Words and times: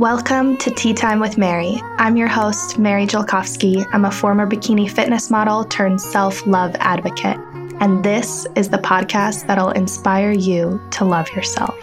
Welcome 0.00 0.56
to 0.56 0.70
Tea 0.70 0.94
Time 0.94 1.20
with 1.20 1.36
Mary. 1.36 1.78
I'm 1.98 2.16
your 2.16 2.26
host, 2.26 2.78
Mary 2.78 3.06
Jelkovsky. 3.06 3.86
I'm 3.92 4.06
a 4.06 4.10
former 4.10 4.46
bikini 4.46 4.90
fitness 4.90 5.30
model 5.30 5.62
turned 5.62 6.00
self 6.00 6.46
love 6.46 6.74
advocate. 6.76 7.36
And 7.80 8.02
this 8.02 8.46
is 8.56 8.70
the 8.70 8.78
podcast 8.78 9.46
that'll 9.46 9.72
inspire 9.72 10.32
you 10.32 10.80
to 10.92 11.04
love 11.04 11.28
yourself. 11.32 11.78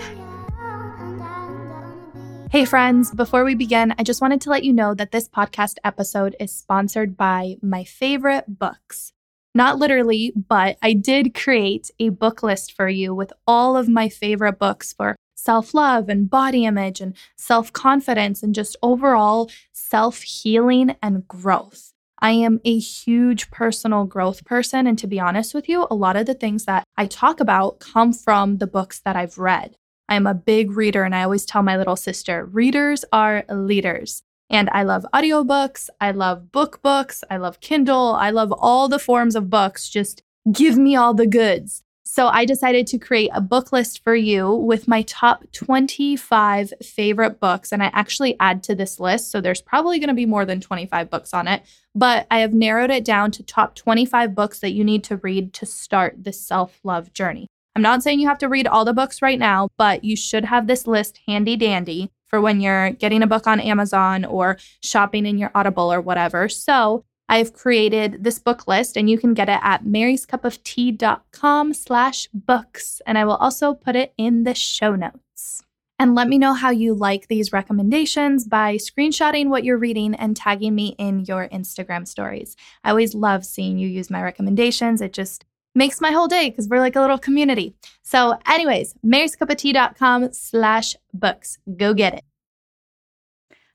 Hey, 2.50 2.66
friends, 2.66 3.14
before 3.14 3.44
we 3.44 3.54
begin, 3.54 3.94
I 4.00 4.04
just 4.04 4.20
wanted 4.20 4.42
to 4.42 4.50
let 4.50 4.64
you 4.64 4.74
know 4.74 4.96
that 4.96 5.12
this 5.12 5.30
podcast 5.30 5.76
episode 5.84 6.36
is 6.40 6.52
sponsored 6.52 7.18
by 7.18 7.58
my 7.62 7.84
favorite 7.84 8.46
books. 8.48 9.14
Not 9.54 9.78
literally, 9.78 10.34
but 10.36 10.80
I 10.82 10.94
did 10.94 11.36
create 11.36 11.92
a 12.00 12.10
book 12.10 12.42
list 12.42 12.72
for 12.72 12.90
you 12.90 13.14
with 13.14 13.32
all 13.46 13.78
of 13.78 13.88
my 13.88 14.10
favorite 14.10 14.58
books 14.58 14.92
for 14.92 15.16
self 15.38 15.74
love 15.74 16.10
and 16.10 16.30
body 16.30 16.66
image 16.66 17.00
and 17.00 17.16
self 17.38 17.72
confidence 17.72 18.44
and 18.44 18.54
just 18.54 18.76
overall 18.84 19.50
self 19.72 20.22
healing 20.22 20.96
and 21.02 21.28
growth. 21.28 21.94
I 22.20 22.32
am 22.32 22.60
a 22.66 22.78
huge 22.80 23.52
personal 23.52 24.06
growth 24.06 24.44
person. 24.44 24.88
And 24.88 24.98
to 25.00 25.08
be 25.08 25.20
honest 25.20 25.54
with 25.54 25.70
you, 25.70 25.88
a 25.90 25.96
lot 25.96 26.16
of 26.16 26.26
the 26.26 26.34
things 26.34 26.66
that 26.66 26.84
I 26.98 27.06
talk 27.06 27.40
about 27.40 27.80
come 27.80 28.12
from 28.12 28.58
the 28.58 28.68
books 28.68 29.00
that 29.06 29.16
I've 29.16 29.38
read. 29.38 29.76
I'm 30.10 30.26
a 30.26 30.34
big 30.34 30.72
reader, 30.72 31.04
and 31.04 31.14
I 31.14 31.24
always 31.24 31.46
tell 31.46 31.64
my 31.64 31.78
little 31.78 31.98
sister 31.98 32.46
readers 32.46 33.04
are 33.12 33.44
leaders. 33.50 34.24
And 34.50 34.70
I 34.72 34.84
love 34.84 35.06
audiobooks, 35.14 35.90
I 36.00 36.12
love 36.12 36.52
book 36.54 36.82
books, 36.82 37.24
I 37.30 37.36
love 37.36 37.60
Kindle, 37.60 38.16
I 38.16 38.30
love 38.30 38.54
all 38.54 38.88
the 38.88 39.00
forms 39.00 39.36
of 39.36 39.50
books. 39.50 39.90
Just 39.90 40.24
give 40.50 40.78
me 40.78 40.96
all 40.96 41.14
the 41.14 41.28
goods. 41.28 41.84
So 42.10 42.28
I 42.28 42.46
decided 42.46 42.88
to 42.88 42.98
create 42.98 43.32
a 43.34 43.42
book 43.42 43.74
list 43.74 44.02
for 44.02 44.16
you 44.16 44.50
with 44.50 44.88
my 44.88 45.02
top 45.02 45.44
25 45.52 46.74
favorite 46.82 47.42
books. 47.42 47.74
And 47.74 47.84
I 47.84 47.92
actually 47.94 48.38
add 48.40 48.64
to 48.64 48.76
this 48.76 48.98
list. 48.98 49.30
So 49.30 49.42
there's 49.42 49.62
probably 49.62 50.00
going 50.00 50.08
to 50.08 50.14
be 50.14 50.26
more 50.26 50.46
than 50.46 50.62
25 50.62 51.10
books 51.10 51.34
on 51.34 51.50
it, 51.50 51.64
but 51.94 52.26
I 52.32 52.40
have 52.40 52.54
narrowed 52.54 52.92
it 52.92 53.04
down 53.04 53.32
to 53.32 53.44
top 53.44 53.76
25 53.76 54.34
books 54.34 54.60
that 54.62 54.72
you 54.72 54.86
need 54.86 55.04
to 55.04 55.18
read 55.18 55.52
to 55.56 55.66
start 55.66 56.24
this 56.24 56.40
self 56.40 56.80
love 56.86 57.12
journey. 57.12 57.48
I'm 57.76 57.82
not 57.82 58.02
saying 58.04 58.22
you 58.22 58.30
have 58.30 58.40
to 58.40 58.50
read 58.50 58.68
all 58.68 58.86
the 58.86 58.94
books 58.94 59.22
right 59.22 59.38
now, 59.38 59.68
but 59.78 60.06
you 60.06 60.16
should 60.16 60.46
have 60.46 60.66
this 60.66 60.88
list 60.88 61.20
handy 61.28 61.58
dandy 61.58 62.10
for 62.26 62.40
when 62.40 62.62
you're 62.62 62.92
getting 62.92 63.22
a 63.22 63.28
book 63.28 63.48
on 63.48 63.60
Amazon 63.60 64.24
or 64.24 64.58
shopping 64.82 65.26
in 65.26 65.38
your 65.38 65.52
Audible 65.54 65.92
or 65.92 66.02
whatever. 66.02 66.48
So 66.48 67.04
I've 67.30 67.54
created 67.54 68.24
this 68.24 68.40
book 68.40 68.68
list 68.68 68.96
and 68.96 69.10
you 69.10 69.18
can 69.18 69.34
get 69.34 69.50
it 69.50 69.60
at 69.62 69.84
maryscupoftea.com 69.84 71.74
slash 71.74 72.30
books. 72.34 73.02
And 73.06 73.18
I 73.18 73.26
will 73.26 73.36
also 73.36 73.74
put 73.74 73.96
it 73.96 74.14
in 74.18 74.44
the 74.44 74.56
show 74.56 74.96
notes. 74.96 75.64
And 76.00 76.14
let 76.14 76.28
me 76.28 76.38
know 76.38 76.54
how 76.54 76.70
you 76.70 76.94
like 76.94 77.28
these 77.28 77.52
recommendations 77.52 78.46
by 78.46 78.76
screenshotting 78.76 79.48
what 79.48 79.64
you're 79.64 79.80
reading 79.80 80.14
and 80.14 80.38
tagging 80.38 80.76
me 80.76 80.96
in 81.00 81.26
your 81.26 81.50
Instagram 81.50 82.08
stories. 82.08 82.56
I 82.84 82.92
always 82.92 83.16
love 83.16 83.44
seeing 83.46 83.80
you 83.80 83.90
use 83.90 84.12
my 84.12 84.22
recommendations. 84.22 85.02
It 85.02 85.12
just 85.12 85.44
makes 85.74 86.00
my 86.00 86.12
whole 86.12 86.28
day 86.28 86.50
because 86.50 86.68
we're 86.68 86.80
like 86.80 86.96
a 86.96 87.02
little 87.02 87.18
community. 87.18 87.74
So, 88.04 88.38
anyways, 88.46 88.94
maryscupoftea.com 89.06 90.34
slash 90.34 90.96
books. 91.14 91.58
Go 91.78 91.96
get 91.96 92.14
it. 92.14 92.24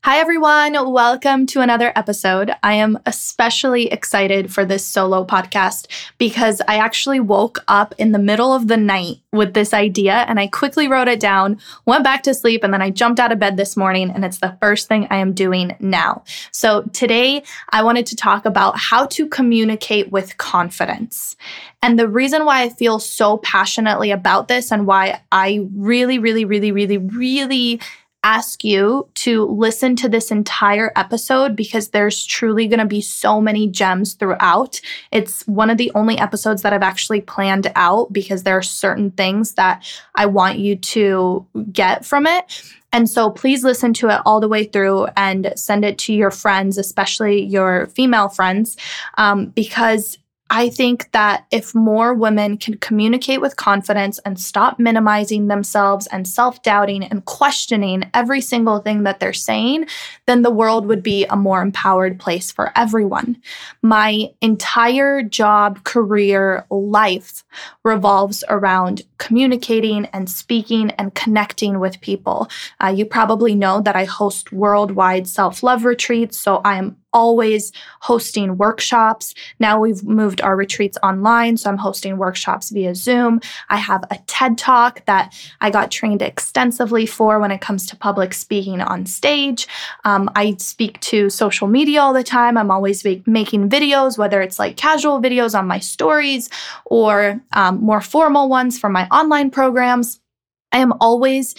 Hi, 0.05 0.19
everyone. 0.19 0.91
Welcome 0.91 1.47
to 1.47 1.61
another 1.61 1.93
episode. 1.95 2.51
I 2.65 2.75
am 2.75 2.99
especially 3.07 3.87
excited 3.87 4.53
for 4.53 4.65
this 4.65 4.85
solo 4.85 5.25
podcast 5.25 5.87
because 6.19 6.61
I 6.67 6.79
actually 6.79 7.21
woke 7.21 7.63
up 7.69 7.95
in 7.99 8.11
the 8.11 8.19
middle 8.19 8.53
of 8.53 8.67
the 8.67 8.77
night 8.77 9.19
with 9.31 9.55
this 9.55 9.73
idea 9.73 10.25
and 10.27 10.41
I 10.41 10.49
quickly 10.49 10.89
wrote 10.89 11.07
it 11.07 11.21
down, 11.21 11.61
went 11.87 12.03
back 12.03 12.25
to 12.25 12.35
sleep, 12.35 12.65
and 12.65 12.75
then 12.75 12.83
I 12.83 12.91
jumped 12.91 13.21
out 13.21 13.31
of 13.31 13.39
bed 13.39 13.57
this 13.57 13.77
morning. 13.77 14.11
And 14.11 14.25
it's 14.25 14.39
the 14.39 14.57
first 14.61 14.89
thing 14.89 15.07
I 15.09 15.19
am 15.19 15.35
doing 15.35 15.77
now. 15.79 16.25
So 16.51 16.83
today, 16.93 17.45
I 17.69 17.85
wanted 17.85 18.07
to 18.07 18.17
talk 18.17 18.45
about 18.45 18.77
how 18.77 19.07
to 19.07 19.29
communicate 19.29 20.11
with 20.11 20.37
confidence. 20.37 21.37
And 21.81 21.97
the 21.97 22.09
reason 22.09 22.45
why 22.45 22.63
I 22.63 22.71
feel 22.71 22.99
so 22.99 23.37
passionately 23.37 24.11
about 24.11 24.49
this 24.49 24.73
and 24.73 24.85
why 24.85 25.21
I 25.31 25.65
really, 25.77 26.19
really, 26.19 26.45
really, 26.45 26.73
really, 26.73 26.99
really 26.99 27.81
ask 28.25 28.63
you 28.63 29.09
to 29.15 29.47
listen 29.47 29.97
to 29.97 30.09
this 30.09 30.31
entire 30.31 30.93
episode 30.95 31.57
because 31.57 31.89
there's 31.89 32.25
truly 32.25 32.69
going 32.69 32.79
to 32.79 32.87
be 32.87 33.01
so 33.01 33.41
many 33.41 33.67
gems 33.69 34.15
throughout. 34.15 34.81
It's 35.11 35.47
one 35.47 35.71
of 35.71 35.79
the 35.79 35.91
only 35.95 36.19
episodes 36.19 36.63
that 36.63 36.73
I've 36.73 36.83
actually 36.83 37.21
planned 37.21 37.71
out 37.75 38.13
because 38.13 38.45
there 38.45 38.57
are 38.57 38.63
certain 38.63 39.11
things 39.11 39.55
that 39.55 39.85
I 40.15 40.27
want 40.27 40.59
you 40.59 40.77
to 40.77 41.47
get 41.73 42.05
from 42.05 42.27
it. 42.27 42.63
And 42.93 43.09
so 43.09 43.31
please 43.31 43.65
listen 43.65 43.95
to 43.95 44.11
it 44.11 44.21
all 44.27 44.39
the 44.39 44.49
way 44.49 44.65
through 44.65 45.07
and 45.17 45.53
send 45.57 45.85
it 45.85 45.99
to 45.99 46.13
your 46.13 46.31
friends, 46.31 46.77
especially 46.77 47.43
your 47.43 47.87
female 47.87 48.29
friends, 48.29 48.77
um, 49.17 49.47
because 49.47 50.19
I 50.55 50.69
think 50.69 51.11
that 51.13 51.47
if 51.51 51.75
more 51.75 52.13
women 52.13 52.59
can 52.59 52.75
communicate 52.75 53.41
with 53.41 53.57
confidence 53.57 54.19
and 54.19 54.39
stop 54.39 54.79
minimizing 54.79 55.49
themselves 55.49 56.07
and 56.09 56.29
self 56.29 56.63
doubting 56.63 57.03
and 57.03 57.25
questioning 57.25 58.11
every 58.13 58.43
single 58.43 58.79
thing 58.81 59.05
that 59.05 59.19
they're 59.19 59.33
saying, 59.33 59.87
then 60.27 60.43
the 60.43 60.51
world 60.51 60.85
would 60.85 61.03
be 61.03 61.25
a 61.25 61.37
more 61.37 61.63
empowered 61.63 62.21
place 62.21 62.53
for 62.53 62.71
everyone. 62.77 63.41
My 63.81 64.29
entire 64.43 65.23
job, 65.23 65.85
career, 65.85 66.67
life 66.69 67.45
revolves 67.83 68.45
around 68.51 69.03
communicating 69.17 70.05
and 70.13 70.29
speaking 70.29 70.91
and 70.99 71.15
connecting 71.15 71.81
with 71.81 72.03
people. 72.03 72.51
Uh, 72.79 72.89
you 72.89 73.07
probably 73.07 73.55
know 73.55 73.81
that 73.81 73.97
I 73.97 74.05
host 74.05 74.53
worldwide 74.53 75.27
self 75.27 75.63
love 75.63 75.87
retreats, 75.87 76.39
so 76.39 76.57
I 76.63 76.77
am 76.77 76.99
always 77.13 77.73
hosting 78.01 78.57
workshops. 78.57 79.35
Now 79.59 79.79
we've 79.81 80.03
moved 80.05 80.41
our 80.41 80.57
retreats 80.57 80.99
online, 81.03 81.57
so 81.57 81.71
I'm 81.71 81.79
hosting 81.79 82.17
workshops 82.17 82.71
via 82.71 82.95
Zoom. 82.95 83.41
I 83.69 83.77
have 83.77 84.05
a 84.11 84.19
TED 84.27 84.59
Talk 84.59 85.05
that 85.07 85.35
I 85.61 85.71
got 85.71 85.91
trained 85.91 86.23
extensively 86.23 87.07
for 87.07 87.39
when 87.39 87.51
it 87.51 87.61
comes 87.61 87.87
to 87.87 87.97
public 87.97 88.35
speaking 88.35 88.81
on 88.81 89.07
stage. 89.07 89.67
Um, 90.05 90.31
I 90.35 90.57
speak 90.59 91.01
to 91.01 91.31
social 91.31 91.69
media 91.69 92.01
all 92.01 92.13
the 92.13 92.25
time. 92.25 92.57
I'm 92.57 92.71
always 92.71 93.05
make, 93.05 93.27
making 93.27 93.69
videos, 93.69 94.19
whether 94.19 94.41
it's 94.41 94.59
like 94.59 94.77
casual 94.77 95.21
videos 95.21 95.59
on 95.59 95.67
my 95.67 95.79
stories 95.79 96.51
or 96.85 97.41
um, 97.53 97.81
more 97.81 98.01
formal 98.01 98.49
ones 98.49 98.79
for 98.79 98.89
my 98.89 99.07
online 99.09 99.51
programs. 99.51 100.21
I 100.73 100.79
am 100.79 100.95
always 101.01 101.55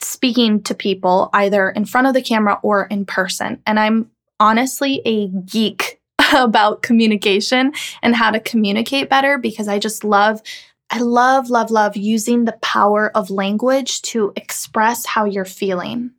speaking 0.00 0.62
to 0.64 0.74
people 0.74 1.30
either 1.32 1.70
in 1.70 1.84
front 1.84 2.06
of 2.06 2.14
the 2.14 2.22
camera 2.22 2.58
or 2.62 2.84
in 2.86 3.04
person. 3.04 3.62
And 3.66 3.78
I'm 3.78 4.10
honestly 4.42 5.00
a 5.04 5.28
geek 5.28 6.00
about 6.34 6.82
communication 6.82 7.72
and 8.02 8.16
how 8.16 8.28
to 8.28 8.40
communicate 8.40 9.08
better 9.08 9.38
because 9.38 9.68
I 9.68 9.78
just 9.78 10.02
love 10.02 10.42
I 10.90 10.98
love 10.98 11.48
love 11.48 11.70
love 11.70 11.96
using 11.96 12.44
the 12.44 12.58
power 12.60 13.16
of 13.16 13.30
language 13.30 14.02
to 14.02 14.32
express 14.36 15.06
how 15.06 15.24
you're 15.24 15.44
feeling. 15.44 16.10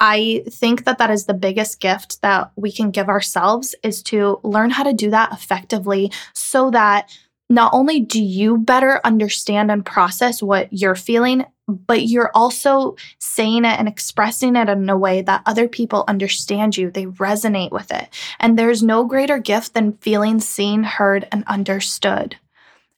I 0.00 0.42
think 0.48 0.84
that 0.84 0.96
that 0.98 1.10
is 1.10 1.26
the 1.26 1.34
biggest 1.34 1.80
gift 1.80 2.22
that 2.22 2.50
we 2.56 2.72
can 2.72 2.90
give 2.90 3.10
ourselves 3.10 3.74
is 3.84 4.02
to 4.04 4.40
learn 4.42 4.70
how 4.70 4.82
to 4.82 4.94
do 4.94 5.10
that 5.10 5.32
effectively 5.32 6.10
so 6.32 6.70
that 6.70 7.10
not 7.50 7.74
only 7.74 8.00
do 8.00 8.22
you 8.22 8.56
better 8.56 9.00
understand 9.04 9.70
and 9.70 9.84
process 9.84 10.42
what 10.42 10.72
you're 10.72 10.94
feeling, 10.94 11.44
but 11.70 12.06
you're 12.06 12.30
also 12.34 12.96
saying 13.18 13.64
it 13.64 13.78
and 13.78 13.88
expressing 13.88 14.56
it 14.56 14.68
in 14.68 14.88
a 14.88 14.98
way 14.98 15.22
that 15.22 15.42
other 15.46 15.68
people 15.68 16.04
understand 16.08 16.76
you. 16.76 16.90
They 16.90 17.06
resonate 17.06 17.70
with 17.70 17.92
it. 17.92 18.08
And 18.38 18.58
there's 18.58 18.82
no 18.82 19.04
greater 19.04 19.38
gift 19.38 19.74
than 19.74 19.94
feeling 19.98 20.40
seen, 20.40 20.82
heard, 20.82 21.28
and 21.32 21.44
understood. 21.46 22.36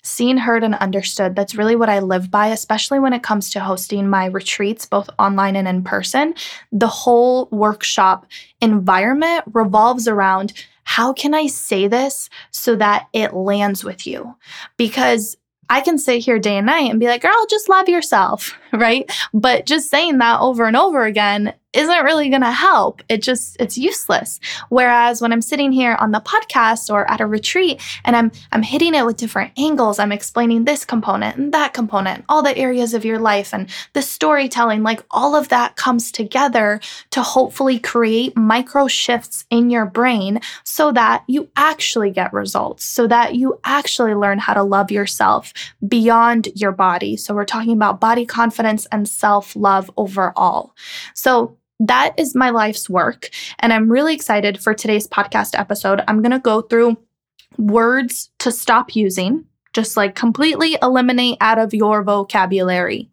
Seen, 0.05 0.37
heard, 0.37 0.65
and 0.65 0.75
understood. 0.75 1.37
That's 1.37 1.55
really 1.55 1.77
what 1.77 1.89
I 1.89 2.01
live 2.01 2.31
by, 2.31 2.49
especially 2.49 2.99
when 2.99 3.13
it 3.13 3.23
comes 3.23 3.51
to 3.51 3.61
hosting 3.61 4.09
my 4.09 4.27
retreats, 4.27 4.85
both 4.85 5.09
online 5.19 5.55
and 5.55 5.69
in 5.69 5.85
person. 5.85 6.35
The 6.73 6.89
whole 6.89 7.49
workshop 7.53 8.27
environment 8.61 9.45
revolves 9.53 10.09
around 10.09 10.53
how 10.85 11.13
can 11.13 11.35
I 11.35 11.47
say 11.47 11.87
this 11.87 12.29
so 12.51 12.77
that 12.77 13.09
it 13.13 13.35
lands 13.35 13.85
with 13.85 14.07
you? 14.07 14.35
Because 14.77 15.37
I 15.73 15.81
can 15.81 15.97
sit 15.97 16.23
here 16.23 16.39
day 16.39 16.59
and 16.59 16.67
night 16.67 16.91
and 16.91 17.01
be 17.01 17.07
like, 17.07 17.23
girl, 17.23 17.47
just 17.49 17.71
love 17.71 17.89
yourself, 17.89 18.55
right? 18.75 19.11
But 19.33 19.65
just 19.65 19.89
saying 19.89 20.19
that 20.19 20.41
over 20.41 20.67
and 20.67 20.77
over 20.77 21.07
again 21.07 21.55
isn't 21.73 22.05
really 22.05 22.29
going 22.29 22.43
to 22.43 22.51
help. 22.51 23.03
It 23.09 23.23
just 23.23 23.57
it's 23.61 23.79
useless. 23.79 24.41
Whereas 24.69 25.21
when 25.21 25.33
I'm 25.33 25.43
sitting 25.43 25.73
here 25.73 25.97
on 25.99 26.11
the 26.11 26.21
podcast 26.21 26.93
or 26.93 27.11
at 27.11 27.21
a 27.21 27.27
retreat 27.27 27.81
and 28.05 28.15
I'm 28.15 28.33
I'm 28.53 28.63
hitting 28.63 28.95
it 28.95 29.07
with 29.07 29.17
different 29.17 29.53
angles, 29.57 29.99
I'm 29.99 30.13
explaining 30.13 30.65
this 30.65 30.85
component 30.85 31.37
and 31.37 31.55
that 31.55 31.73
component, 31.73 32.25
all 32.29 32.43
the 32.43 32.57
areas 32.57 32.95
of 32.95 33.05
your 33.05 33.19
life 33.19 33.55
and 33.55 33.69
the 33.93 34.03
storytelling, 34.03 34.83
like 34.83 35.03
all 35.11 35.35
of 35.35 35.49
that 35.49 35.77
comes 35.77 36.13
together 36.13 36.81
to 37.11 37.23
hopefully 37.23 37.79
create 37.79 38.37
micro 38.37 38.87
shifts 38.89 39.45
in 39.51 39.71
your 39.71 39.87
brain 39.87 40.41
so 40.65 40.93
that 40.93 41.25
you 41.27 41.49
actually 41.57 42.11
get 42.11 42.33
results, 42.33 42.85
so 42.85 43.07
that 43.07 43.35
you 43.35 43.59
actually 43.65 44.15
learn 44.15 44.39
how 44.39 44.55
to 44.55 44.63
love 44.63 44.91
yourself 44.91 45.53
beyond 45.87 46.49
your 46.55 46.73
body. 46.73 47.17
So 47.17 47.35
we're 47.35 47.45
talking 47.45 47.73
about 47.73 48.01
body 48.01 48.27
confidence 48.27 48.87
and 48.93 49.09
self-love 49.09 49.91
overall. 49.97 50.75
So 51.15 51.57
that 51.87 52.15
is 52.17 52.35
my 52.35 52.51
life's 52.51 52.89
work. 52.89 53.31
And 53.59 53.73
I'm 53.73 53.91
really 53.91 54.15
excited 54.15 54.63
for 54.63 54.73
today's 54.73 55.09
podcast 55.09 55.59
episode. 55.59 56.01
I'm 56.07 56.23
going 56.23 56.31
to 56.33 56.39
go 56.39 56.63
through 56.63 56.97
words 57.59 58.31
to 58.39 58.53
stop 58.53 58.95
using, 58.95 59.45
just 59.73 59.97
like 59.97 60.15
completely 60.15 60.79
eliminate 60.81 61.39
out 61.41 61.59
of 61.59 61.75
your 61.75 62.03
vocabulary, 62.03 63.11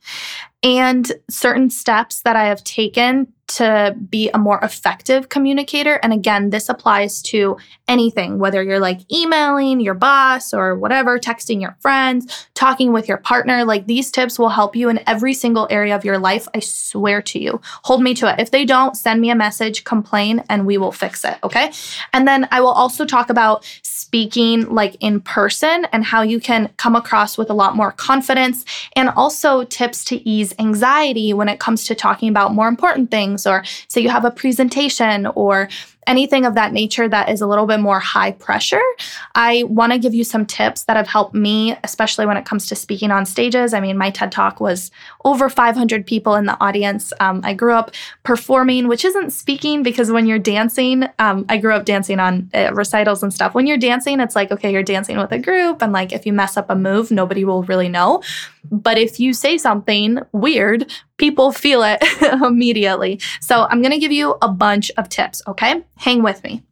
and 0.62 1.12
certain 1.30 1.69
steps 1.69 2.21
that 2.21 2.36
I 2.36 2.45
have 2.45 2.63
taken 2.63 3.31
to 3.49 3.95
be 4.09 4.29
a 4.33 4.37
more 4.37 4.59
effective 4.61 5.29
communicator. 5.29 5.95
And 6.03 6.13
again, 6.13 6.51
this 6.51 6.69
applies 6.69 7.21
to 7.23 7.57
anything, 7.87 8.37
whether 8.37 8.61
you're 8.61 8.79
like 8.79 8.99
emailing 9.11 9.79
your 9.79 9.95
boss 9.95 10.53
or 10.53 10.75
whatever, 10.75 11.19
texting 11.19 11.59
your 11.59 11.75
friends, 11.79 12.47
talking 12.53 12.93
with 12.93 13.07
your 13.07 13.17
partner. 13.17 13.65
Like 13.65 13.87
these 13.87 14.11
tips 14.11 14.37
will 14.37 14.49
help 14.49 14.75
you 14.75 14.87
in 14.89 14.99
every 15.07 15.33
single 15.33 15.67
area 15.69 15.95
of 15.95 16.05
your 16.05 16.19
life. 16.19 16.47
I 16.53 16.59
swear 16.59 17.21
to 17.23 17.39
you. 17.39 17.59
Hold 17.83 18.03
me 18.03 18.13
to 18.15 18.31
it. 18.31 18.39
If 18.39 18.51
they 18.51 18.65
don't, 18.65 18.95
send 18.95 19.19
me 19.19 19.31
a 19.31 19.35
message, 19.35 19.83
complain, 19.83 20.43
and 20.47 20.65
we 20.65 20.77
will 20.77 20.91
fix 20.91 21.25
it. 21.25 21.37
Okay. 21.43 21.71
And 22.13 22.27
then 22.27 22.47
I 22.51 22.61
will 22.61 22.69
also 22.69 23.05
talk 23.05 23.29
about 23.29 23.65
speaking 23.83 24.69
like 24.69 24.95
in 24.99 25.21
person 25.21 25.85
and 25.91 26.03
how 26.03 26.21
you 26.21 26.39
can 26.39 26.69
come 26.77 26.95
across 26.95 27.37
with 27.37 27.49
a 27.49 27.53
lot 27.53 27.75
more 27.75 27.91
confidence 27.91 28.63
and 28.95 29.09
also 29.09 29.63
tips 29.63 30.05
to 30.05 30.27
ease 30.29 30.53
anxiety 30.59 31.33
when 31.33 31.49
it 31.49 31.59
comes 31.59 31.85
to 31.85 31.95
talking 31.95 32.29
about 32.29 32.53
more 32.53 32.67
important 32.67 33.09
things 33.11 33.38
or 33.45 33.63
say 33.88 34.01
you 34.01 34.09
have 34.09 34.25
a 34.25 34.31
presentation 34.31 35.25
or 35.36 35.69
anything 36.09 36.44
of 36.44 36.56
that 36.56 36.73
nature 36.73 37.07
that 37.07 37.29
is 37.29 37.39
a 37.39 37.47
little 37.47 37.67
bit 37.67 37.79
more 37.79 38.00
high 38.00 38.31
pressure, 38.31 38.81
I 39.35 39.63
want 39.69 39.94
to 39.94 40.00
give 40.00 40.15
you 40.15 40.23
some 40.23 40.45
tips 40.45 40.83
that 40.85 40.97
have 40.97 41.07
helped 41.07 41.35
me, 41.35 41.77
especially 41.83 42.25
when 42.25 42.35
it 42.35 42.45
comes 42.45 42.65
to 42.67 42.75
speaking 42.75 43.11
on 43.11 43.25
stages. 43.25 43.73
I 43.73 43.79
mean, 43.79 43.97
my 43.97 44.09
TED 44.09 44.31
Talk 44.31 44.59
was 44.59 44.89
over 45.23 45.50
500 45.50 46.07
people 46.07 46.33
in 46.35 46.45
the 46.45 46.57
audience. 46.59 47.13
Um, 47.19 47.41
I 47.44 47.53
grew 47.53 47.73
up 47.73 47.91
performing, 48.23 48.88
which 48.88 49.06
isn't 49.06 49.31
speaking 49.31 49.83
because 49.83 50.11
when 50.11 50.25
you're 50.25 50.39
dancing, 50.39 51.03
um, 51.19 51.45
I 51.47 51.57
grew 51.57 51.73
up 51.73 51.85
dancing 51.85 52.19
on 52.19 52.50
uh, 52.56 52.71
recitals 52.73 53.21
and 53.21 53.31
stuff. 53.31 53.53
When 53.53 53.67
you're 53.67 53.77
dancing, 53.77 54.19
it's 54.19 54.35
like, 54.35 54.51
okay, 54.51 54.71
you're 54.73 54.83
dancing 54.83 55.17
with 55.17 55.31
a 55.31 55.39
group. 55.39 55.83
And 55.83 55.94
like, 55.94 56.11
if 56.11 56.25
you 56.25 56.33
mess 56.33 56.57
up 56.57 56.71
a 56.71 56.75
move, 56.75 57.11
nobody 57.11 57.45
will 57.45 57.63
really 57.63 57.89
know. 57.89 58.23
But 58.71 58.97
if 58.97 59.19
you 59.19 59.33
say 59.33 59.59
something 59.59 60.19
weird, 60.31 60.91
people 61.17 61.51
feel 61.51 61.83
it 61.83 62.03
immediately. 62.44 63.19
So 63.41 63.67
I'm 63.69 63.81
going 63.81 63.91
to 63.91 64.00
give 64.00 64.11
you 64.11 64.38
a 64.41 64.47
bunch 64.47 64.89
of 64.97 65.09
tips, 65.09 65.41
okay? 65.47 65.83
Hang 65.99 66.23
with 66.23 66.43
me. 66.43 66.63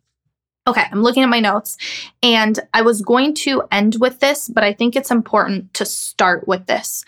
Okay, 0.65 0.83
I'm 0.89 1.03
looking 1.03 1.23
at 1.23 1.29
my 1.29 1.41
notes 1.41 1.77
and 2.23 2.59
I 2.73 2.81
was 2.81 3.01
going 3.01 3.33
to 3.35 3.63
end 3.71 3.97
with 3.99 4.19
this, 4.19 4.47
but 4.47 4.63
I 4.63 4.73
think 4.73 4.95
it's 4.95 5.11
important 5.11 5.73
to 5.75 5.85
start 5.85 6.47
with 6.47 6.65
this. 6.65 7.03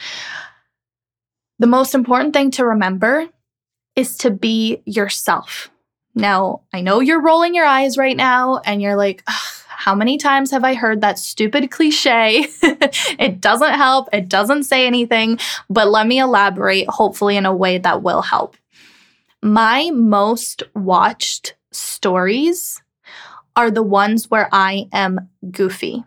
The 1.59 1.67
most 1.67 1.95
important 1.95 2.33
thing 2.33 2.51
to 2.51 2.65
remember 2.65 3.27
is 3.95 4.17
to 4.19 4.31
be 4.31 4.81
yourself. 4.85 5.71
Now, 6.13 6.61
I 6.73 6.81
know 6.81 6.99
you're 6.99 7.21
rolling 7.21 7.55
your 7.55 7.65
eyes 7.65 7.97
right 7.97 8.17
now 8.17 8.59
and 8.65 8.81
you're 8.81 8.97
like, 8.97 9.23
how 9.25 9.95
many 9.95 10.17
times 10.17 10.51
have 10.51 10.65
I 10.65 10.73
heard 10.73 10.99
that 11.01 11.19
stupid 11.19 11.71
cliche? 11.71 12.47
it 12.61 13.39
doesn't 13.39 13.73
help, 13.75 14.09
it 14.11 14.27
doesn't 14.27 14.63
say 14.63 14.85
anything, 14.87 15.39
but 15.69 15.89
let 15.89 16.05
me 16.05 16.19
elaborate, 16.19 16.89
hopefully, 16.89 17.37
in 17.37 17.45
a 17.45 17.55
way 17.55 17.77
that 17.77 18.03
will 18.03 18.21
help. 18.21 18.57
My 19.41 19.89
most 19.93 20.63
watched 20.75 21.53
stories 21.71 22.81
are 23.55 23.71
the 23.71 23.83
ones 23.83 24.29
where 24.29 24.49
I 24.51 24.87
am 24.93 25.29
goofy. 25.51 26.03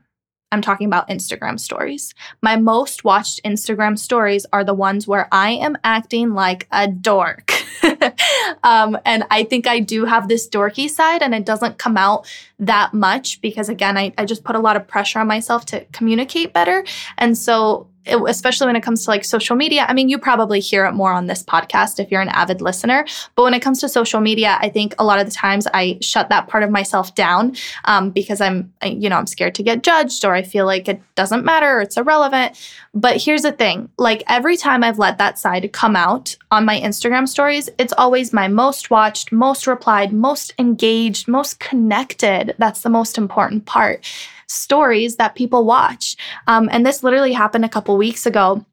I'm 0.53 0.61
talking 0.61 0.87
about 0.87 1.09
Instagram 1.09 1.59
stories. 1.59 2.15
My 2.43 2.57
most 2.57 3.05
watched 3.05 3.43
Instagram 3.43 3.99
stories 3.99 4.45
are 4.53 4.65
the 4.65 4.75
ones 4.75 5.09
where 5.09 5.27
I 5.33 5.53
am 5.53 5.79
acting 5.83 6.35
like 6.35 6.69
a 6.71 6.87
dork. 6.87 7.53
um, 8.63 8.99
and 9.07 9.25
I 9.31 9.45
think 9.45 9.67
I 9.67 9.81
do 9.81 10.05
have 10.05 10.29
this 10.29 10.47
dorky 10.49 10.91
side, 10.91 11.23
and 11.23 11.35
it 11.35 11.47
doesn't 11.47 11.79
come 11.79 11.97
out 11.97 12.27
that 12.59 12.93
much 12.93 13.41
because, 13.41 13.71
again, 13.71 13.97
I, 13.97 14.13
I 14.19 14.27
just 14.27 14.45
put 14.45 14.55
a 14.55 14.61
lot 14.61 14.77
of 14.77 14.87
pressure 14.87 15.19
on 15.21 15.27
myself 15.27 15.65
to 15.67 15.87
communicate 15.87 16.53
better. 16.53 16.85
And 17.17 17.37
so 17.37 17.89
especially 18.07 18.67
when 18.67 18.77
it 18.77 18.83
comes 18.83 19.05
to 19.05 19.11
like 19.11 19.25
social 19.25 19.57
media. 19.57 19.85
I 19.89 19.95
mean, 19.95 20.09
you 20.09 20.19
probably 20.19 20.61
hear 20.61 20.87
it 20.87 20.93
more 20.93 21.13
on 21.13 21.27
this 21.27 21.43
podcast 21.43 22.01
if 22.01 22.11
you're 22.11 22.21
an 22.21 22.29
avid 22.29 22.61
listener. 22.61 23.05
But 23.37 23.45
when 23.45 23.55
it 23.55 23.61
comes 23.61 23.81
to 23.81 23.89
social 23.89 24.21
media, 24.21 24.59
I 24.61 24.69
think 24.69 24.95
a 24.99 25.05
lot 25.05 25.21
of 25.21 25.27
the 25.27 25.33
times 25.33 25.67
I 25.73 25.99
shut 26.01 26.29
that 26.29 26.49
part 26.49 26.65
of 26.65 26.71
myself 26.71 27.15
down 27.15 27.57
um, 27.85 28.11
because 28.11 28.41
I'm, 28.41 28.73
you 28.85 29.09
know, 29.09 29.17
I'm 29.17 29.27
scared 29.27 29.55
to 29.57 29.63
get 29.63 29.83
judged 29.83 30.25
or 30.25 30.35
I 30.35 30.43
feel 30.43 30.67
like 30.67 30.89
it 30.89 31.01
doesn't 31.15 31.45
matter 31.45 31.79
or 31.79 31.81
it's 31.83 31.97
irrelevant. 31.97 32.59
But 32.95 33.23
here's 33.23 33.43
the 33.43 33.53
thing 33.53 33.89
like 33.99 34.23
every 34.29 34.57
time 34.57 34.83
I've 34.85 34.99
let 34.99 35.19
that 35.19 35.39
side 35.39 35.73
come 35.73 35.97
out 35.97 36.37
on 36.51 36.65
my 36.65 36.81
Instagram 36.81 37.29
stories, 37.29 37.71
it's 37.79 37.95
always 37.97 38.33
my 38.33 38.49
most 38.49 38.91
watched, 38.91 39.33
most 39.33 39.67
replied, 39.67 40.13
most 40.13 40.53
engaged, 40.59 41.29
most 41.29 41.61
connected. 41.61 42.55
That's 42.59 42.83
the 42.83 42.91
most 42.91 43.17
important 43.17 43.65
part 43.65 44.07
stories 44.53 45.17
that 45.17 45.35
people 45.35 45.65
watch. 45.65 46.17
Um, 46.47 46.69
and 46.73 46.85
this 46.87 47.03
literally 47.03 47.33
happened 47.33 47.65
a 47.65 47.69
couple 47.69 47.97
weeks 47.97 48.27
ago 48.27 48.65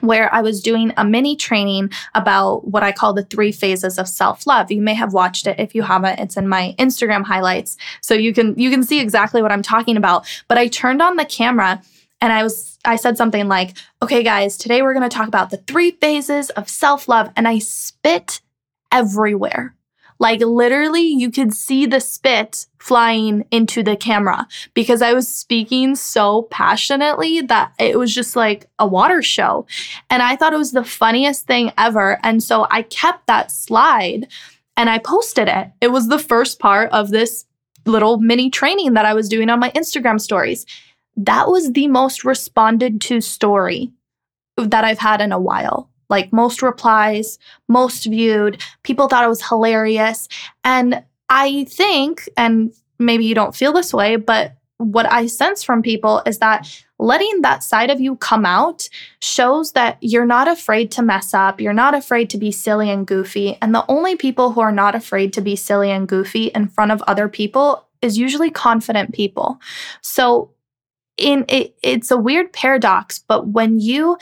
where 0.00 0.32
I 0.32 0.42
was 0.42 0.62
doing 0.62 0.92
a 0.96 1.04
mini 1.04 1.36
training 1.36 1.90
about 2.14 2.68
what 2.68 2.82
I 2.82 2.92
call 2.92 3.12
the 3.12 3.24
three 3.24 3.52
phases 3.52 3.98
of 3.98 4.08
self-love. 4.08 4.70
You 4.70 4.80
may 4.80 4.94
have 4.94 5.12
watched 5.12 5.46
it 5.46 5.58
if 5.58 5.74
you 5.74 5.82
haven't. 5.82 6.20
It's 6.20 6.36
in 6.36 6.48
my 6.48 6.74
Instagram 6.78 7.24
highlights. 7.24 7.76
So 8.00 8.14
you 8.14 8.32
can 8.32 8.56
you 8.58 8.70
can 8.70 8.82
see 8.82 9.00
exactly 9.00 9.42
what 9.42 9.52
I'm 9.52 9.62
talking 9.62 9.96
about. 9.96 10.26
But 10.46 10.58
I 10.58 10.68
turned 10.68 11.02
on 11.02 11.16
the 11.16 11.24
camera 11.24 11.82
and 12.20 12.32
I 12.32 12.42
was 12.42 12.78
I 12.84 12.96
said 12.96 13.16
something 13.16 13.48
like, 13.48 13.76
"Okay 14.02 14.22
guys, 14.22 14.56
today 14.56 14.82
we're 14.82 14.94
going 14.94 15.08
to 15.08 15.16
talk 15.16 15.28
about 15.28 15.50
the 15.50 15.56
three 15.56 15.92
phases 15.92 16.50
of 16.50 16.68
self-love." 16.68 17.32
And 17.36 17.48
I 17.48 17.58
spit 17.58 18.40
everywhere. 18.92 19.74
Like 20.18 20.40
literally, 20.40 21.02
you 21.06 21.30
could 21.30 21.54
see 21.54 21.86
the 21.86 22.00
spit 22.00 22.66
flying 22.78 23.44
into 23.50 23.82
the 23.82 23.96
camera 23.96 24.46
because 24.74 25.02
I 25.02 25.12
was 25.12 25.32
speaking 25.32 25.94
so 25.94 26.42
passionately 26.42 27.40
that 27.42 27.72
it 27.78 27.98
was 27.98 28.14
just 28.14 28.34
like 28.34 28.68
a 28.78 28.86
water 28.86 29.22
show. 29.22 29.66
And 30.10 30.22
I 30.22 30.36
thought 30.36 30.52
it 30.52 30.58
was 30.58 30.72
the 30.72 30.84
funniest 30.84 31.46
thing 31.46 31.72
ever. 31.78 32.18
And 32.22 32.42
so 32.42 32.66
I 32.70 32.82
kept 32.82 33.26
that 33.26 33.52
slide 33.52 34.26
and 34.76 34.90
I 34.90 34.98
posted 34.98 35.48
it. 35.48 35.70
It 35.80 35.92
was 35.92 36.08
the 36.08 36.18
first 36.18 36.58
part 36.58 36.90
of 36.92 37.10
this 37.10 37.44
little 37.84 38.18
mini 38.18 38.50
training 38.50 38.94
that 38.94 39.04
I 39.04 39.14
was 39.14 39.28
doing 39.28 39.50
on 39.50 39.60
my 39.60 39.70
Instagram 39.70 40.20
stories. 40.20 40.66
That 41.16 41.48
was 41.48 41.72
the 41.72 41.88
most 41.88 42.24
responded 42.24 43.00
to 43.02 43.20
story 43.20 43.92
that 44.56 44.84
I've 44.84 44.98
had 44.98 45.20
in 45.20 45.32
a 45.32 45.40
while 45.40 45.88
like 46.08 46.32
most 46.32 46.62
replies, 46.62 47.38
most 47.68 48.04
viewed. 48.04 48.62
People 48.82 49.08
thought 49.08 49.24
it 49.24 49.28
was 49.28 49.46
hilarious. 49.46 50.28
And 50.64 51.02
I 51.28 51.64
think, 51.64 52.28
and 52.36 52.72
maybe 52.98 53.24
you 53.24 53.34
don't 53.34 53.54
feel 53.54 53.72
this 53.72 53.92
way, 53.92 54.16
but 54.16 54.54
what 54.78 55.10
I 55.10 55.26
sense 55.26 55.62
from 55.62 55.82
people 55.82 56.22
is 56.24 56.38
that 56.38 56.84
letting 57.00 57.42
that 57.42 57.64
side 57.64 57.90
of 57.90 58.00
you 58.00 58.16
come 58.16 58.46
out 58.46 58.88
shows 59.20 59.72
that 59.72 59.98
you're 60.00 60.24
not 60.24 60.48
afraid 60.48 60.90
to 60.92 61.02
mess 61.02 61.34
up. 61.34 61.60
You're 61.60 61.72
not 61.72 61.94
afraid 61.94 62.30
to 62.30 62.38
be 62.38 62.52
silly 62.52 62.88
and 62.90 63.06
goofy. 63.06 63.58
And 63.60 63.74
the 63.74 63.84
only 63.88 64.16
people 64.16 64.52
who 64.52 64.60
are 64.60 64.72
not 64.72 64.94
afraid 64.94 65.32
to 65.32 65.40
be 65.40 65.56
silly 65.56 65.90
and 65.90 66.08
goofy 66.08 66.46
in 66.54 66.68
front 66.68 66.92
of 66.92 67.02
other 67.02 67.28
people 67.28 67.86
is 68.02 68.16
usually 68.16 68.50
confident 68.50 69.12
people. 69.12 69.60
So 70.00 70.50
in 71.16 71.44
it, 71.48 71.76
it's 71.82 72.12
a 72.12 72.16
weird 72.16 72.52
paradox, 72.52 73.18
but 73.18 73.48
when 73.48 73.80
you 73.80 74.16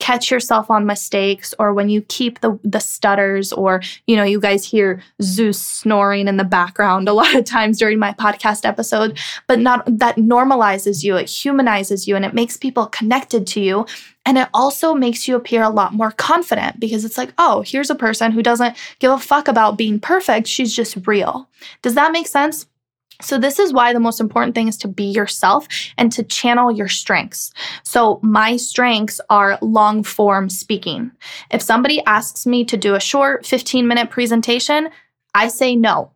catch 0.00 0.30
yourself 0.30 0.70
on 0.70 0.86
mistakes 0.86 1.54
or 1.58 1.72
when 1.72 1.88
you 1.88 2.02
keep 2.02 2.40
the 2.40 2.58
the 2.64 2.80
stutters 2.80 3.52
or 3.52 3.80
you 4.06 4.16
know 4.16 4.24
you 4.24 4.40
guys 4.40 4.64
hear 4.64 5.02
Zeus 5.22 5.60
snoring 5.60 6.26
in 6.26 6.36
the 6.36 6.44
background 6.44 7.08
a 7.08 7.12
lot 7.20 7.34
of 7.34 7.44
times 7.44 7.78
during 7.78 7.98
my 7.98 8.12
podcast 8.14 8.64
episode 8.64 9.18
but 9.46 9.60
not 9.60 9.84
that 9.86 10.16
normalizes 10.16 11.04
you 11.04 11.16
it 11.16 11.28
humanizes 11.28 12.08
you 12.08 12.16
and 12.16 12.24
it 12.24 12.34
makes 12.34 12.56
people 12.56 12.86
connected 12.86 13.46
to 13.48 13.60
you 13.60 13.86
and 14.26 14.36
it 14.36 14.48
also 14.52 14.94
makes 14.94 15.26
you 15.26 15.36
appear 15.36 15.62
a 15.62 15.70
lot 15.70 15.94
more 15.94 16.10
confident 16.12 16.80
because 16.80 17.04
it's 17.04 17.18
like 17.18 17.32
oh 17.38 17.62
here's 17.66 17.90
a 17.90 17.94
person 17.94 18.32
who 18.32 18.42
doesn't 18.42 18.76
give 18.98 19.12
a 19.12 19.18
fuck 19.18 19.48
about 19.48 19.78
being 19.78 20.00
perfect 20.00 20.46
she's 20.46 20.74
just 20.74 21.06
real. 21.06 21.48
Does 21.82 21.94
that 21.94 22.12
make 22.12 22.26
sense 22.26 22.66
so, 23.20 23.38
this 23.38 23.58
is 23.58 23.72
why 23.72 23.92
the 23.92 24.00
most 24.00 24.20
important 24.20 24.54
thing 24.54 24.68
is 24.68 24.76
to 24.78 24.88
be 24.88 25.04
yourself 25.04 25.66
and 25.98 26.10
to 26.12 26.22
channel 26.22 26.70
your 26.70 26.88
strengths. 26.88 27.52
So, 27.82 28.20
my 28.22 28.56
strengths 28.56 29.20
are 29.30 29.58
long 29.60 30.02
form 30.02 30.48
speaking. 30.48 31.10
If 31.50 31.62
somebody 31.62 32.02
asks 32.04 32.46
me 32.46 32.64
to 32.64 32.76
do 32.76 32.94
a 32.94 33.00
short 33.00 33.46
15 33.46 33.86
minute 33.86 34.10
presentation, 34.10 34.88
I 35.34 35.48
say 35.48 35.76
no. 35.76 36.12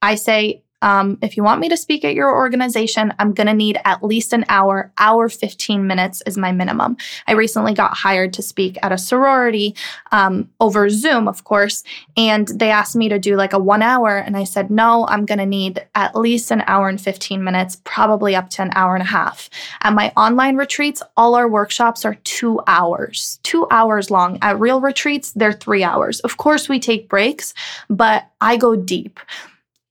I 0.00 0.16
say, 0.16 0.62
um, 0.82 1.16
if 1.22 1.36
you 1.36 1.44
want 1.44 1.60
me 1.60 1.68
to 1.68 1.76
speak 1.76 2.04
at 2.04 2.14
your 2.14 2.34
organization, 2.34 3.14
I'm 3.18 3.32
going 3.32 3.46
to 3.46 3.54
need 3.54 3.80
at 3.84 4.02
least 4.02 4.32
an 4.32 4.44
hour. 4.48 4.92
Hour 4.98 5.28
15 5.28 5.86
minutes 5.86 6.22
is 6.26 6.36
my 6.36 6.52
minimum. 6.52 6.96
I 7.26 7.32
recently 7.32 7.72
got 7.72 7.94
hired 7.94 8.32
to 8.34 8.42
speak 8.42 8.76
at 8.82 8.92
a 8.92 8.98
sorority 8.98 9.74
um, 10.10 10.50
over 10.60 10.90
Zoom, 10.90 11.28
of 11.28 11.44
course, 11.44 11.84
and 12.16 12.48
they 12.48 12.70
asked 12.70 12.96
me 12.96 13.08
to 13.08 13.18
do 13.18 13.36
like 13.36 13.52
a 13.52 13.58
one 13.58 13.82
hour. 13.82 14.18
And 14.18 14.36
I 14.36 14.44
said, 14.44 14.70
no, 14.70 15.06
I'm 15.06 15.24
going 15.24 15.38
to 15.38 15.46
need 15.46 15.86
at 15.94 16.16
least 16.16 16.50
an 16.50 16.64
hour 16.66 16.88
and 16.88 17.00
15 17.00 17.42
minutes, 17.42 17.80
probably 17.84 18.34
up 18.34 18.50
to 18.50 18.62
an 18.62 18.72
hour 18.74 18.94
and 18.94 19.02
a 19.02 19.06
half. 19.06 19.48
At 19.82 19.94
my 19.94 20.12
online 20.16 20.56
retreats, 20.56 21.02
all 21.16 21.36
our 21.36 21.48
workshops 21.48 22.04
are 22.04 22.16
two 22.24 22.60
hours, 22.66 23.38
two 23.44 23.68
hours 23.70 24.10
long. 24.10 24.38
At 24.42 24.58
real 24.58 24.80
retreats, 24.80 25.32
they're 25.32 25.52
three 25.52 25.84
hours. 25.84 26.18
Of 26.20 26.36
course, 26.36 26.68
we 26.68 26.80
take 26.80 27.08
breaks, 27.08 27.54
but 27.88 28.26
I 28.40 28.56
go 28.56 28.74
deep 28.74 29.20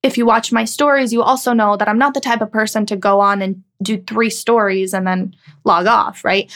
if 0.03 0.17
you 0.17 0.25
watch 0.25 0.51
my 0.51 0.65
stories, 0.65 1.13
you 1.13 1.22
also 1.22 1.53
know 1.53 1.77
that 1.77 1.88
I'm 1.88 1.98
not 1.98 2.13
the 2.13 2.20
type 2.20 2.41
of 2.41 2.51
person 2.51 2.86
to 2.88 2.96
go 2.96 3.20
on 3.20 3.41
and 3.41 3.63
do 3.81 4.01
three 4.01 4.29
stories 4.29 4.93
and 4.93 5.05
then 5.05 5.36
log 5.63 5.86
off, 5.86 6.25
right? 6.25 6.51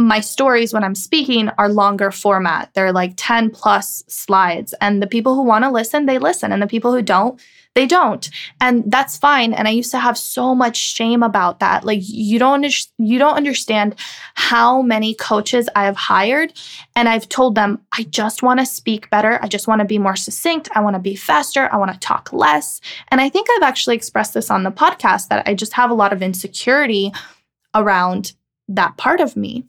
My 0.00 0.20
stories 0.20 0.72
when 0.72 0.82
I'm 0.82 0.94
speaking 0.94 1.50
are 1.58 1.68
longer 1.68 2.10
format. 2.10 2.70
They're 2.72 2.90
like 2.90 3.12
10 3.18 3.50
plus 3.50 4.02
slides. 4.08 4.72
And 4.80 5.02
the 5.02 5.06
people 5.06 5.34
who 5.34 5.42
want 5.42 5.64
to 5.64 5.70
listen, 5.70 6.06
they 6.06 6.18
listen. 6.18 6.52
And 6.52 6.62
the 6.62 6.66
people 6.66 6.90
who 6.94 7.02
don't, 7.02 7.38
they 7.74 7.86
don't. 7.86 8.30
And 8.62 8.90
that's 8.90 9.18
fine. 9.18 9.52
And 9.52 9.68
I 9.68 9.72
used 9.72 9.90
to 9.90 9.98
have 9.98 10.16
so 10.16 10.54
much 10.54 10.78
shame 10.78 11.22
about 11.22 11.60
that. 11.60 11.84
Like 11.84 12.00
you 12.02 12.38
don't 12.38 12.66
you 12.96 13.18
don't 13.18 13.36
understand 13.36 13.94
how 14.36 14.80
many 14.80 15.14
coaches 15.14 15.68
I 15.76 15.84
have 15.84 15.96
hired 15.96 16.54
and 16.96 17.06
I've 17.06 17.28
told 17.28 17.54
them 17.54 17.80
I 17.92 18.04
just 18.04 18.42
want 18.42 18.58
to 18.58 18.66
speak 18.66 19.10
better. 19.10 19.38
I 19.42 19.48
just 19.48 19.68
want 19.68 19.80
to 19.80 19.84
be 19.84 19.98
more 19.98 20.16
succinct. 20.16 20.70
I 20.74 20.80
want 20.80 20.94
to 20.94 21.00
be 21.00 21.14
faster. 21.14 21.68
I 21.70 21.76
want 21.76 21.92
to 21.92 21.98
talk 22.00 22.32
less. 22.32 22.80
And 23.08 23.20
I 23.20 23.28
think 23.28 23.48
I've 23.50 23.68
actually 23.68 23.96
expressed 23.96 24.32
this 24.32 24.50
on 24.50 24.62
the 24.62 24.72
podcast 24.72 25.28
that 25.28 25.46
I 25.46 25.54
just 25.54 25.74
have 25.74 25.90
a 25.90 25.94
lot 25.94 26.14
of 26.14 26.22
insecurity 26.22 27.12
around 27.74 28.32
that 28.66 28.96
part 28.96 29.20
of 29.20 29.36
me 29.36 29.66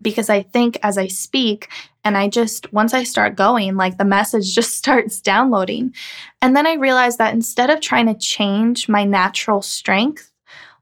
because 0.00 0.30
I 0.30 0.42
think 0.42 0.78
as 0.82 0.98
I 0.98 1.06
speak 1.06 1.68
and 2.04 2.16
I 2.16 2.28
just, 2.28 2.72
once 2.72 2.94
I 2.94 3.04
start 3.04 3.36
going, 3.36 3.76
like 3.76 3.98
the 3.98 4.04
message 4.04 4.54
just 4.54 4.76
starts 4.76 5.20
downloading. 5.20 5.94
And 6.40 6.56
then 6.56 6.66
I 6.66 6.74
realize 6.74 7.16
that 7.18 7.34
instead 7.34 7.70
of 7.70 7.80
trying 7.80 8.06
to 8.06 8.14
change 8.14 8.88
my 8.88 9.04
natural 9.04 9.62
strength, 9.62 10.30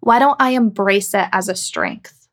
why 0.00 0.19
don't 0.19 0.40
I 0.40 0.50
embrace 0.50 1.14
it 1.14 1.28
as 1.33 1.49
a 1.49 1.54
strength? 1.54 2.28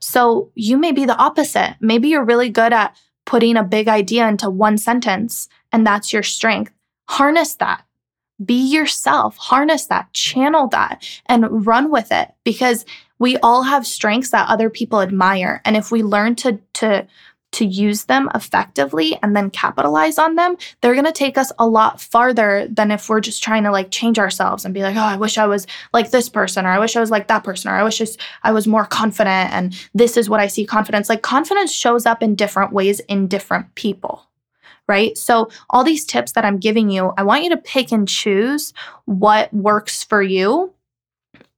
So 0.00 0.50
you 0.54 0.76
may 0.76 0.92
be 0.92 1.04
the 1.04 1.16
opposite. 1.16 1.76
Maybe 1.80 2.08
you're 2.08 2.24
really 2.24 2.48
good 2.48 2.72
at 2.72 2.96
putting 3.26 3.56
a 3.56 3.64
big 3.64 3.88
idea 3.88 4.26
into 4.26 4.48
one 4.48 4.78
sentence, 4.78 5.48
and 5.72 5.86
that's 5.86 6.12
your 6.12 6.22
strength. 6.22 6.72
Harness 7.08 7.54
that. 7.56 7.84
Be 8.44 8.54
yourself, 8.54 9.36
harness 9.36 9.86
that, 9.86 10.12
channel 10.12 10.68
that, 10.68 11.04
and 11.26 11.66
run 11.66 11.90
with 11.90 12.12
it 12.12 12.30
because 12.44 12.84
we 13.18 13.36
all 13.38 13.62
have 13.62 13.86
strengths 13.86 14.30
that 14.30 14.48
other 14.48 14.70
people 14.70 15.00
admire. 15.00 15.60
And 15.64 15.76
if 15.76 15.90
we 15.90 16.02
learn 16.02 16.34
to, 16.36 16.60
to, 16.74 17.06
to 17.50 17.64
use 17.64 18.04
them 18.04 18.28
effectively 18.34 19.18
and 19.22 19.34
then 19.34 19.50
capitalize 19.50 20.18
on 20.18 20.34
them, 20.34 20.56
they're 20.80 20.94
going 20.94 21.04
to 21.06 21.12
take 21.12 21.38
us 21.38 21.50
a 21.58 21.66
lot 21.66 22.00
farther 22.00 22.68
than 22.70 22.90
if 22.90 23.08
we're 23.08 23.20
just 23.20 23.42
trying 23.42 23.64
to 23.64 23.70
like 23.70 23.90
change 23.90 24.18
ourselves 24.18 24.64
and 24.64 24.74
be 24.74 24.82
like, 24.82 24.96
oh, 24.96 25.00
I 25.00 25.16
wish 25.16 25.38
I 25.38 25.46
was 25.46 25.66
like 25.92 26.10
this 26.10 26.28
person, 26.28 26.66
or 26.66 26.70
I 26.70 26.78
wish 26.78 26.94
I 26.94 27.00
was 27.00 27.10
like 27.10 27.28
that 27.28 27.44
person, 27.44 27.70
or 27.70 27.74
I 27.74 27.82
wish 27.82 28.02
I 28.42 28.52
was 28.52 28.66
more 28.66 28.84
confident. 28.84 29.52
And 29.52 29.74
this 29.94 30.16
is 30.16 30.28
what 30.28 30.40
I 30.40 30.46
see 30.46 30.66
confidence. 30.66 31.08
Like 31.08 31.22
confidence 31.22 31.72
shows 31.72 32.06
up 32.06 32.22
in 32.22 32.34
different 32.34 32.72
ways 32.72 33.00
in 33.00 33.28
different 33.28 33.74
people 33.74 34.24
right? 34.88 35.18
So, 35.18 35.50
all 35.68 35.84
these 35.84 36.06
tips 36.06 36.32
that 36.32 36.46
I'm 36.46 36.56
giving 36.56 36.88
you, 36.88 37.12
I 37.18 37.22
want 37.22 37.44
you 37.44 37.50
to 37.50 37.58
pick 37.58 37.92
and 37.92 38.08
choose 38.08 38.72
what 39.04 39.52
works 39.52 40.02
for 40.02 40.22
you 40.22 40.72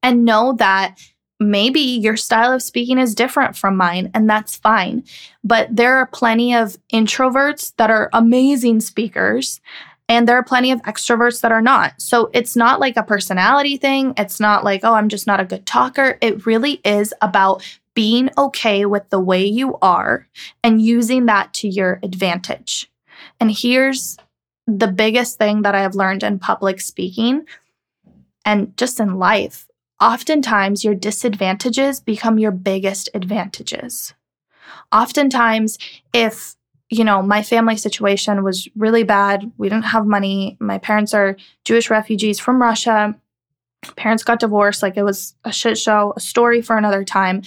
and 0.02 0.24
know 0.24 0.54
that 0.58 0.98
maybe 1.40 1.80
your 1.80 2.16
style 2.16 2.52
of 2.52 2.62
speaking 2.62 2.98
is 2.98 3.14
different 3.14 3.56
from 3.56 3.76
mine, 3.76 4.10
and 4.14 4.28
that's 4.28 4.56
fine. 4.56 5.02
But 5.42 5.74
there 5.74 5.96
are 5.96 6.06
plenty 6.06 6.54
of 6.54 6.76
introverts 6.92 7.72
that 7.76 7.90
are 7.90 8.10
amazing 8.12 8.80
speakers. 8.80 9.60
And 10.08 10.28
there 10.28 10.36
are 10.36 10.42
plenty 10.42 10.72
of 10.72 10.82
extroverts 10.82 11.40
that 11.40 11.52
are 11.52 11.62
not. 11.62 11.94
So 11.98 12.30
it's 12.32 12.56
not 12.56 12.80
like 12.80 12.96
a 12.96 13.02
personality 13.04 13.76
thing. 13.76 14.12
It's 14.16 14.40
not 14.40 14.64
like, 14.64 14.80
oh, 14.82 14.94
I'm 14.94 15.08
just 15.08 15.28
not 15.28 15.38
a 15.38 15.44
good 15.44 15.66
talker. 15.66 16.18
It 16.20 16.46
really 16.46 16.80
is 16.84 17.14
about 17.22 17.62
being 17.94 18.28
okay 18.36 18.86
with 18.86 19.08
the 19.10 19.20
way 19.20 19.44
you 19.44 19.78
are 19.82 20.26
and 20.64 20.82
using 20.82 21.26
that 21.26 21.54
to 21.54 21.68
your 21.68 22.00
advantage. 22.02 22.90
And 23.38 23.52
here's 23.52 24.16
the 24.66 24.88
biggest 24.88 25.38
thing 25.38 25.62
that 25.62 25.76
I 25.76 25.82
have 25.82 25.94
learned 25.94 26.24
in 26.24 26.40
public 26.40 26.80
speaking 26.80 27.46
and 28.44 28.76
just 28.76 28.98
in 28.98 29.16
life. 29.16 29.68
Oftentimes, 30.00 30.84
your 30.84 30.94
disadvantages 30.94 32.00
become 32.00 32.38
your 32.38 32.52
biggest 32.52 33.08
advantages. 33.14 34.14
Oftentimes, 34.92 35.78
if 36.12 36.56
you 36.90 37.04
know, 37.04 37.22
my 37.22 37.42
family 37.42 37.76
situation 37.76 38.42
was 38.42 38.68
really 38.76 39.04
bad. 39.04 39.50
We 39.58 39.68
didn't 39.68 39.84
have 39.84 40.06
money. 40.06 40.56
My 40.58 40.78
parents 40.78 41.14
are 41.14 41.36
Jewish 41.64 41.88
refugees 41.88 42.40
from 42.40 42.60
Russia. 42.60 43.14
Parents 43.94 44.24
got 44.24 44.40
divorced. 44.40 44.82
Like 44.82 44.96
it 44.96 45.04
was 45.04 45.34
a 45.44 45.52
shit 45.52 45.78
show, 45.78 46.12
a 46.16 46.20
story 46.20 46.60
for 46.60 46.76
another 46.76 47.04
time. 47.04 47.42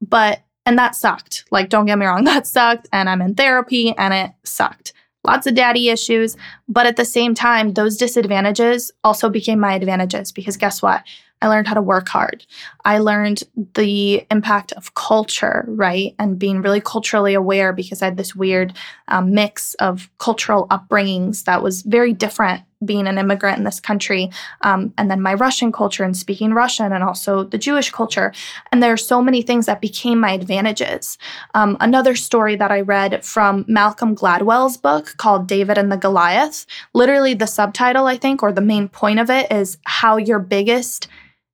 But, 0.00 0.42
and 0.64 0.78
that 0.78 0.94
sucked. 0.94 1.46
Like, 1.50 1.68
don't 1.68 1.86
get 1.86 1.98
me 1.98 2.06
wrong, 2.06 2.24
that 2.26 2.46
sucked. 2.46 2.88
And 2.92 3.08
I'm 3.08 3.20
in 3.22 3.34
therapy 3.34 3.92
and 3.98 4.14
it 4.14 4.30
sucked 4.44 4.92
lots 5.26 5.46
of 5.46 5.54
daddy 5.54 5.88
issues. 5.88 6.36
But 6.68 6.86
at 6.86 6.96
the 6.96 7.04
same 7.04 7.34
time, 7.34 7.74
those 7.74 7.96
disadvantages 7.96 8.92
also 9.04 9.28
became 9.28 9.58
my 9.58 9.74
advantages 9.74 10.32
because 10.32 10.56
guess 10.56 10.80
what? 10.80 11.02
I 11.42 11.48
learned 11.48 11.68
how 11.68 11.74
to 11.74 11.82
work 11.82 12.08
hard. 12.08 12.46
I 12.84 12.98
learned 12.98 13.42
the 13.74 14.26
impact 14.30 14.72
of 14.72 14.94
culture, 14.94 15.64
right? 15.68 16.14
And 16.18 16.38
being 16.38 16.62
really 16.62 16.80
culturally 16.80 17.34
aware 17.34 17.72
because 17.72 18.02
I 18.02 18.06
had 18.06 18.16
this 18.16 18.34
weird 18.34 18.72
um, 19.08 19.32
mix 19.32 19.74
of 19.74 20.08
cultural 20.18 20.66
upbringings 20.68 21.44
that 21.44 21.62
was 21.62 21.82
very 21.82 22.12
different 22.12 22.62
being 22.84 23.06
an 23.06 23.18
immigrant 23.18 23.58
in 23.58 23.64
this 23.64 23.80
country. 23.80 24.30
Um, 24.60 24.92
and 24.98 25.10
then 25.10 25.22
my 25.22 25.34
Russian 25.34 25.72
culture 25.72 26.04
and 26.04 26.16
speaking 26.16 26.52
Russian, 26.52 26.92
and 26.92 27.02
also 27.02 27.44
the 27.44 27.58
Jewish 27.58 27.90
culture. 27.90 28.32
And 28.70 28.82
there 28.82 28.92
are 28.92 28.98
so 28.98 29.22
many 29.22 29.42
things 29.42 29.66
that 29.66 29.80
became 29.80 30.20
my 30.20 30.32
advantages. 30.32 31.18
Um, 31.54 31.76
another 31.80 32.14
story 32.14 32.56
that 32.56 32.70
I 32.70 32.80
read 32.82 33.24
from 33.24 33.64
Malcolm 33.66 34.14
Gladwell's 34.14 34.76
book 34.76 35.14
called 35.16 35.48
David 35.48 35.78
and 35.78 35.90
the 35.90 35.96
Goliath, 35.96 36.66
literally 36.92 37.34
the 37.34 37.46
subtitle, 37.46 38.06
I 38.06 38.16
think, 38.16 38.42
or 38.42 38.52
the 38.52 38.60
main 38.60 38.88
point 38.88 39.20
of 39.20 39.30
it 39.30 39.50
is 39.50 39.78
how 39.84 40.16
your 40.16 40.38
biggest 40.38 41.08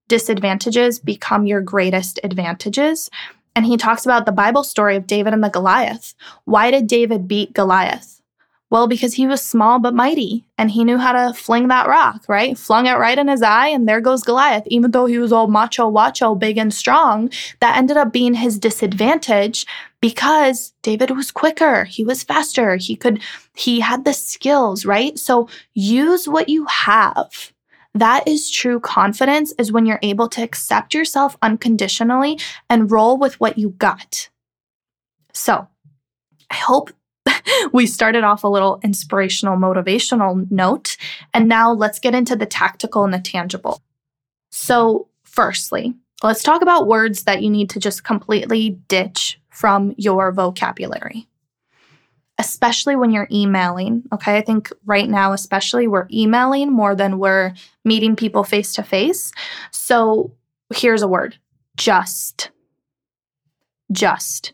disadvantages 0.08 0.98
become 0.98 1.46
your 1.46 1.60
greatest 1.60 2.20
advantages. 2.22 3.10
And 3.54 3.66
he 3.66 3.76
talks 3.76 4.04
about 4.04 4.26
the 4.26 4.32
Bible 4.32 4.64
story 4.64 4.96
of 4.96 5.06
David 5.06 5.34
and 5.34 5.44
the 5.44 5.50
Goliath. 5.50 6.14
Why 6.44 6.70
did 6.70 6.86
David 6.86 7.28
beat 7.28 7.52
Goliath? 7.52 8.21
Well, 8.72 8.86
because 8.86 9.12
he 9.12 9.26
was 9.26 9.42
small 9.42 9.80
but 9.80 9.92
mighty 9.92 10.46
and 10.56 10.70
he 10.70 10.82
knew 10.82 10.96
how 10.96 11.12
to 11.12 11.34
fling 11.34 11.68
that 11.68 11.88
rock, 11.88 12.24
right? 12.26 12.56
Flung 12.56 12.86
it 12.86 12.94
right 12.94 13.18
in 13.18 13.28
his 13.28 13.42
eye, 13.42 13.68
and 13.68 13.86
there 13.86 14.00
goes 14.00 14.22
Goliath. 14.22 14.66
Even 14.68 14.92
though 14.92 15.04
he 15.04 15.18
was 15.18 15.30
all 15.30 15.46
macho, 15.46 15.90
wacho, 15.90 16.38
big 16.38 16.56
and 16.56 16.72
strong, 16.72 17.30
that 17.60 17.76
ended 17.76 17.98
up 17.98 18.14
being 18.14 18.32
his 18.32 18.58
disadvantage 18.58 19.66
because 20.00 20.72
David 20.80 21.10
was 21.10 21.30
quicker, 21.30 21.84
he 21.84 22.02
was 22.02 22.22
faster, 22.22 22.76
he 22.76 22.96
could, 22.96 23.20
he 23.54 23.78
had 23.80 24.06
the 24.06 24.14
skills, 24.14 24.86
right? 24.86 25.18
So 25.18 25.50
use 25.74 26.26
what 26.26 26.48
you 26.48 26.64
have 26.64 27.52
that 27.94 28.26
is 28.26 28.50
true 28.50 28.80
confidence, 28.80 29.52
is 29.58 29.70
when 29.70 29.84
you're 29.84 29.98
able 30.00 30.30
to 30.30 30.42
accept 30.42 30.94
yourself 30.94 31.36
unconditionally 31.42 32.40
and 32.70 32.90
roll 32.90 33.18
with 33.18 33.38
what 33.38 33.58
you 33.58 33.68
got. 33.76 34.30
So 35.34 35.68
I 36.50 36.54
hope 36.54 36.90
we 37.72 37.86
started 37.86 38.24
off 38.24 38.44
a 38.44 38.48
little 38.48 38.80
inspirational, 38.82 39.56
motivational 39.56 40.50
note. 40.50 40.96
And 41.34 41.48
now 41.48 41.72
let's 41.72 41.98
get 41.98 42.14
into 42.14 42.36
the 42.36 42.46
tactical 42.46 43.04
and 43.04 43.12
the 43.12 43.20
tangible. 43.20 43.82
So, 44.50 45.08
firstly, 45.24 45.94
let's 46.22 46.42
talk 46.42 46.62
about 46.62 46.86
words 46.86 47.24
that 47.24 47.42
you 47.42 47.50
need 47.50 47.70
to 47.70 47.80
just 47.80 48.04
completely 48.04 48.78
ditch 48.88 49.40
from 49.50 49.94
your 49.96 50.32
vocabulary 50.32 51.26
especially 52.38 52.96
when 52.96 53.12
you're 53.12 53.28
emailing. 53.30 54.02
Okay. 54.12 54.36
I 54.36 54.40
think 54.40 54.72
right 54.84 55.08
now, 55.08 55.32
especially, 55.32 55.86
we're 55.86 56.08
emailing 56.12 56.72
more 56.72 56.94
than 56.94 57.20
we're 57.20 57.54
meeting 57.84 58.16
people 58.16 58.42
face 58.42 58.74
to 58.74 58.82
face. 58.82 59.32
So 59.70 60.32
here's 60.74 61.02
a 61.02 61.08
word 61.08 61.36
just. 61.76 62.50
Just. 63.92 64.52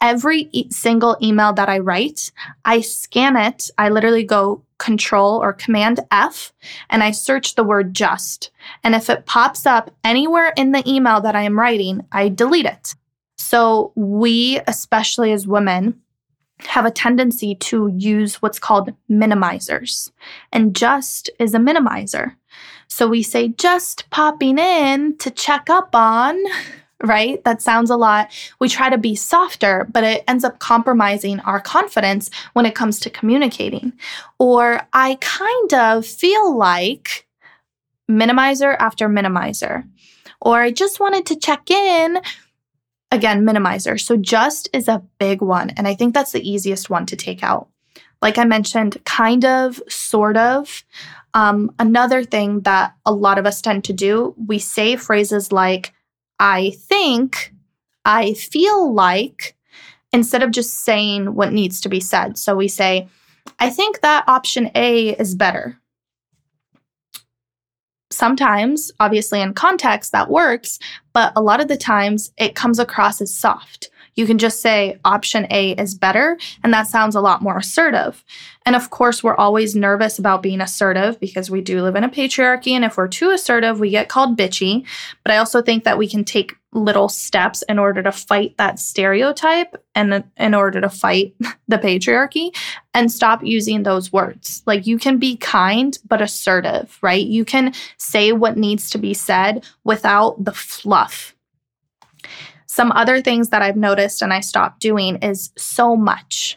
Every 0.00 0.48
e- 0.52 0.70
single 0.70 1.16
email 1.22 1.52
that 1.54 1.68
I 1.68 1.78
write, 1.78 2.30
I 2.64 2.80
scan 2.80 3.36
it. 3.36 3.70
I 3.78 3.88
literally 3.88 4.24
go 4.24 4.62
control 4.78 5.42
or 5.42 5.52
command 5.52 6.00
F 6.12 6.52
and 6.88 7.02
I 7.02 7.10
search 7.10 7.54
the 7.54 7.64
word 7.64 7.94
just. 7.94 8.50
And 8.84 8.94
if 8.94 9.10
it 9.10 9.26
pops 9.26 9.66
up 9.66 9.90
anywhere 10.04 10.52
in 10.56 10.72
the 10.72 10.88
email 10.88 11.20
that 11.22 11.34
I 11.34 11.42
am 11.42 11.58
writing, 11.58 12.06
I 12.12 12.28
delete 12.28 12.66
it. 12.66 12.94
So, 13.36 13.92
we, 13.94 14.60
especially 14.66 15.32
as 15.32 15.46
women, 15.46 16.00
have 16.60 16.84
a 16.84 16.90
tendency 16.90 17.54
to 17.54 17.92
use 17.96 18.42
what's 18.42 18.58
called 18.58 18.92
minimizers. 19.10 20.10
And 20.52 20.74
just 20.74 21.30
is 21.38 21.54
a 21.54 21.58
minimizer. 21.58 22.34
So 22.88 23.06
we 23.06 23.22
say, 23.22 23.48
just 23.48 24.08
popping 24.10 24.58
in 24.58 25.16
to 25.18 25.30
check 25.30 25.70
up 25.70 25.94
on, 25.94 26.36
right? 27.04 27.42
That 27.44 27.62
sounds 27.62 27.90
a 27.90 27.96
lot. 27.96 28.30
We 28.58 28.68
try 28.68 28.90
to 28.90 28.98
be 28.98 29.14
softer, 29.14 29.86
but 29.92 30.04
it 30.04 30.24
ends 30.26 30.44
up 30.44 30.58
compromising 30.58 31.40
our 31.40 31.60
confidence 31.60 32.30
when 32.54 32.66
it 32.66 32.74
comes 32.74 32.98
to 33.00 33.10
communicating. 33.10 33.92
Or 34.38 34.80
I 34.92 35.16
kind 35.20 35.74
of 35.74 36.04
feel 36.04 36.56
like 36.56 37.26
minimizer 38.10 38.76
after 38.78 39.08
minimizer. 39.08 39.88
Or 40.40 40.60
I 40.60 40.70
just 40.70 41.00
wanted 41.00 41.26
to 41.26 41.36
check 41.36 41.70
in. 41.70 42.20
Again, 43.10 43.44
minimizer. 43.44 43.98
So 43.98 44.16
just 44.16 44.68
is 44.72 44.88
a 44.88 45.02
big 45.18 45.40
one. 45.40 45.70
And 45.70 45.88
I 45.88 45.94
think 45.94 46.14
that's 46.14 46.32
the 46.32 46.46
easiest 46.48 46.90
one 46.90 47.06
to 47.06 47.16
take 47.16 47.42
out. 47.42 47.68
Like 48.20 48.36
I 48.36 48.44
mentioned, 48.44 49.02
kind 49.04 49.44
of, 49.44 49.80
sort 49.88 50.36
of. 50.36 50.84
Um, 51.32 51.72
another 51.78 52.24
thing 52.24 52.60
that 52.62 52.94
a 53.06 53.12
lot 53.12 53.38
of 53.38 53.46
us 53.46 53.62
tend 53.62 53.84
to 53.84 53.92
do, 53.92 54.34
we 54.46 54.58
say 54.58 54.96
phrases 54.96 55.52
like, 55.52 55.94
I 56.38 56.70
think, 56.76 57.52
I 58.04 58.34
feel 58.34 58.92
like, 58.92 59.56
instead 60.12 60.42
of 60.42 60.50
just 60.50 60.84
saying 60.84 61.34
what 61.34 61.52
needs 61.52 61.80
to 61.82 61.88
be 61.88 62.00
said. 62.00 62.38
So 62.38 62.56
we 62.56 62.68
say, 62.68 63.08
I 63.58 63.70
think 63.70 64.00
that 64.00 64.24
option 64.26 64.70
A 64.74 65.10
is 65.16 65.34
better 65.34 65.78
sometimes, 68.18 68.90
obviously, 69.00 69.40
in 69.40 69.54
context, 69.54 70.12
that 70.12 70.30
works, 70.30 70.78
but 71.12 71.32
a 71.36 71.42
lot 71.42 71.60
of 71.60 71.68
the 71.68 71.76
times 71.76 72.32
it 72.36 72.54
comes 72.54 72.78
across 72.78 73.20
as 73.20 73.34
soft. 73.34 73.90
You 74.18 74.26
can 74.26 74.38
just 74.38 74.60
say 74.60 74.98
option 75.04 75.46
A 75.48 75.70
is 75.74 75.94
better, 75.94 76.36
and 76.64 76.74
that 76.74 76.88
sounds 76.88 77.14
a 77.14 77.20
lot 77.20 77.40
more 77.40 77.58
assertive. 77.58 78.24
And 78.66 78.74
of 78.74 78.90
course, 78.90 79.22
we're 79.22 79.36
always 79.36 79.76
nervous 79.76 80.18
about 80.18 80.42
being 80.42 80.60
assertive 80.60 81.20
because 81.20 81.52
we 81.52 81.60
do 81.60 81.82
live 81.82 81.94
in 81.94 82.02
a 82.02 82.08
patriarchy. 82.08 82.72
And 82.72 82.84
if 82.84 82.96
we're 82.96 83.06
too 83.06 83.30
assertive, 83.30 83.78
we 83.78 83.90
get 83.90 84.08
called 84.08 84.36
bitchy. 84.36 84.84
But 85.22 85.34
I 85.34 85.36
also 85.36 85.62
think 85.62 85.84
that 85.84 85.98
we 85.98 86.08
can 86.08 86.24
take 86.24 86.56
little 86.72 87.08
steps 87.08 87.62
in 87.62 87.78
order 87.78 88.02
to 88.02 88.10
fight 88.10 88.56
that 88.58 88.80
stereotype 88.80 89.76
and 89.94 90.24
in 90.36 90.52
order 90.52 90.80
to 90.80 90.90
fight 90.90 91.36
the 91.68 91.78
patriarchy 91.78 92.52
and 92.92 93.12
stop 93.12 93.44
using 93.44 93.84
those 93.84 94.12
words. 94.12 94.64
Like 94.66 94.84
you 94.84 94.98
can 94.98 95.18
be 95.18 95.36
kind 95.36 95.96
but 96.08 96.20
assertive, 96.20 96.98
right? 97.02 97.24
You 97.24 97.44
can 97.44 97.72
say 97.98 98.32
what 98.32 98.56
needs 98.56 98.90
to 98.90 98.98
be 98.98 99.14
said 99.14 99.64
without 99.84 100.44
the 100.44 100.52
fluff. 100.52 101.36
Some 102.78 102.92
other 102.92 103.20
things 103.20 103.48
that 103.48 103.60
I've 103.60 103.76
noticed 103.76 104.22
and 104.22 104.32
I 104.32 104.38
stopped 104.38 104.78
doing 104.78 105.16
is 105.16 105.50
so 105.58 105.96
much. 105.96 106.56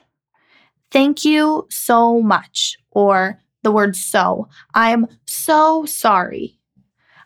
Thank 0.92 1.26
you 1.26 1.66
so 1.72 2.22
much. 2.22 2.78
Or 2.92 3.40
the 3.64 3.72
word 3.72 3.96
so. 3.96 4.48
I'm 4.76 5.08
so 5.26 5.84
sorry. 5.86 6.60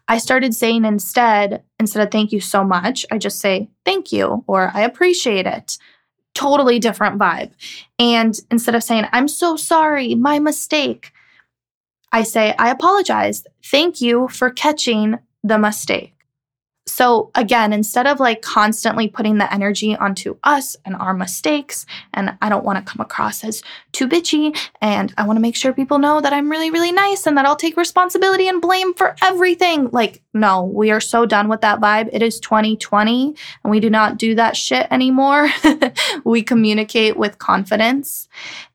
I 0.07 0.17
started 0.17 0.55
saying 0.55 0.85
instead, 0.85 1.61
instead 1.77 2.07
of 2.07 2.09
thank 2.09 2.31
you 2.31 2.39
so 2.39 2.63
much, 2.63 3.05
I 3.11 3.17
just 3.17 3.41
say 3.41 3.69
thank 3.83 4.13
you 4.13 4.45
or 4.47 4.71
I 4.73 4.83
appreciate 4.83 5.45
it. 5.45 5.77
Totally 6.33 6.79
different 6.79 7.19
vibe. 7.19 7.51
And 7.99 8.39
instead 8.49 8.75
of 8.75 8.83
saying, 8.83 9.07
I'm 9.11 9.27
so 9.27 9.57
sorry, 9.57 10.15
my 10.15 10.39
mistake, 10.39 11.11
I 12.13 12.23
say, 12.23 12.55
I 12.57 12.69
apologize. 12.69 13.43
Thank 13.61 13.99
you 13.99 14.29
for 14.29 14.51
catching 14.51 15.17
the 15.43 15.59
mistake. 15.59 16.14
So 16.87 17.31
again, 17.33 17.73
instead 17.73 18.05
of 18.05 18.19
like 18.19 18.43
constantly 18.43 19.07
putting 19.07 19.39
the 19.39 19.51
energy 19.51 19.95
onto 19.95 20.37
us 20.43 20.75
and 20.85 20.95
our 20.95 21.15
mistakes, 21.15 21.85
and 22.13 22.37
I 22.41 22.49
don't 22.49 22.63
want 22.63 22.77
to 22.77 22.91
come 22.91 23.03
across 23.03 23.43
as 23.43 23.63
too 23.91 24.07
bitchy, 24.07 24.55
and 24.81 25.11
I 25.17 25.25
want 25.25 25.37
to 25.37 25.41
make 25.41 25.55
sure 25.55 25.73
people 25.73 25.97
know 25.97 26.21
that 26.21 26.31
I'm 26.31 26.49
really, 26.49 26.69
really 26.69 26.91
nice 26.91 27.25
and 27.25 27.37
that 27.37 27.45
I'll 27.45 27.55
take 27.55 27.75
responsibility 27.75 28.47
and 28.47 28.61
blame 28.61 28.93
for 28.93 29.15
everything. 29.23 29.89
Like, 29.91 30.21
no, 30.33 30.63
we 30.63 30.91
are 30.91 31.01
so 31.01 31.25
done 31.25 31.47
with 31.47 31.61
that 31.61 31.81
vibe. 31.81 32.09
It 32.13 32.21
is 32.21 32.39
2020 32.39 33.35
and 33.63 33.71
we 33.71 33.79
do 33.79 33.89
not 33.89 34.17
do 34.17 34.35
that 34.35 34.55
shit 34.55 34.87
anymore. 34.91 35.49
we 36.23 36.43
communicate 36.43 37.17
with 37.17 37.39
confidence. 37.39 38.29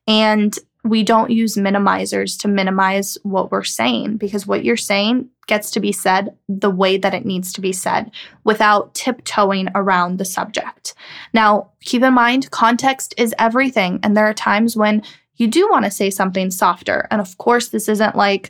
And 0.05 0.57
we 0.83 1.03
don't 1.03 1.29
use 1.29 1.55
minimizers 1.55 2.39
to 2.39 2.47
minimize 2.47 3.17
what 3.23 3.51
we're 3.51 3.63
saying 3.63 4.17
because 4.17 4.47
what 4.47 4.65
you're 4.65 4.77
saying 4.77 5.29
gets 5.45 5.69
to 5.71 5.79
be 5.79 5.91
said 5.91 6.35
the 6.49 6.71
way 6.71 6.97
that 6.97 7.13
it 7.13 7.25
needs 7.25 7.53
to 7.53 7.61
be 7.61 7.71
said 7.71 8.09
without 8.43 8.93
tiptoeing 8.95 9.69
around 9.75 10.17
the 10.17 10.25
subject. 10.25 10.95
Now, 11.33 11.71
keep 11.81 12.01
in 12.01 12.13
mind, 12.13 12.49
context 12.51 13.13
is 13.17 13.35
everything. 13.37 13.99
And 14.01 14.17
there 14.17 14.25
are 14.25 14.33
times 14.33 14.75
when 14.75 15.03
you 15.35 15.47
do 15.47 15.69
want 15.69 15.85
to 15.85 15.91
say 15.91 16.09
something 16.09 16.49
softer. 16.49 17.07
And 17.11 17.21
of 17.21 17.37
course, 17.37 17.69
this 17.69 17.87
isn't 17.87 18.15
like 18.15 18.49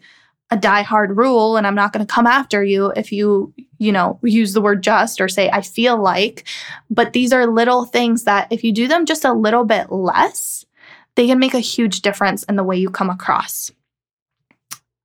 a 0.52 0.58
die-hard 0.58 1.18
rule 1.18 1.58
and 1.58 1.66
I'm 1.66 1.76
not 1.76 1.94
going 1.94 2.06
to 2.06 2.14
come 2.14 2.28
after 2.28 2.64
you 2.64 2.92
if 2.96 3.12
you, 3.12 3.54
you 3.78 3.92
know, 3.92 4.20
use 4.22 4.54
the 4.54 4.62
word 4.62 4.84
just 4.84 5.20
or 5.20 5.30
say 5.30 5.50
I 5.50 5.62
feel 5.62 6.02
like, 6.02 6.46
but 6.90 7.14
these 7.14 7.32
are 7.34 7.48
little 7.48 7.86
things 7.86 8.26
that 8.26 8.52
if 8.52 8.64
you 8.64 8.74
do 8.74 8.88
them 8.88 9.06
just 9.06 9.26
a 9.26 9.34
little 9.34 9.64
bit 9.64 9.92
less, 9.92 10.66
they 11.22 11.28
can 11.28 11.38
make 11.38 11.54
a 11.54 11.60
huge 11.60 12.02
difference 12.02 12.42
in 12.46 12.56
the 12.56 12.64
way 12.64 12.76
you 12.76 12.90
come 12.90 13.12
across. 13.12 13.72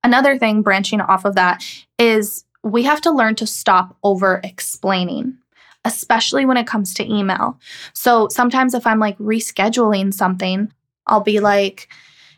Another 0.03 0.35
thing 0.35 0.63
branching 0.63 0.99
off 0.99 1.25
of 1.25 1.35
that 1.35 1.63
is 1.99 2.43
we 2.63 2.81
have 2.81 3.01
to 3.01 3.11
learn 3.11 3.35
to 3.35 3.45
stop 3.45 3.95
over 4.01 4.41
explaining, 4.43 5.37
especially 5.85 6.43
when 6.43 6.57
it 6.57 6.65
comes 6.65 6.95
to 6.95 7.05
email. 7.05 7.59
So 7.93 8.29
sometimes 8.29 8.73
if 8.73 8.87
I'm 8.87 8.97
like 8.97 9.15
rescheduling 9.19 10.11
something, 10.11 10.73
I'll 11.05 11.21
be 11.21 11.39
like, 11.39 11.87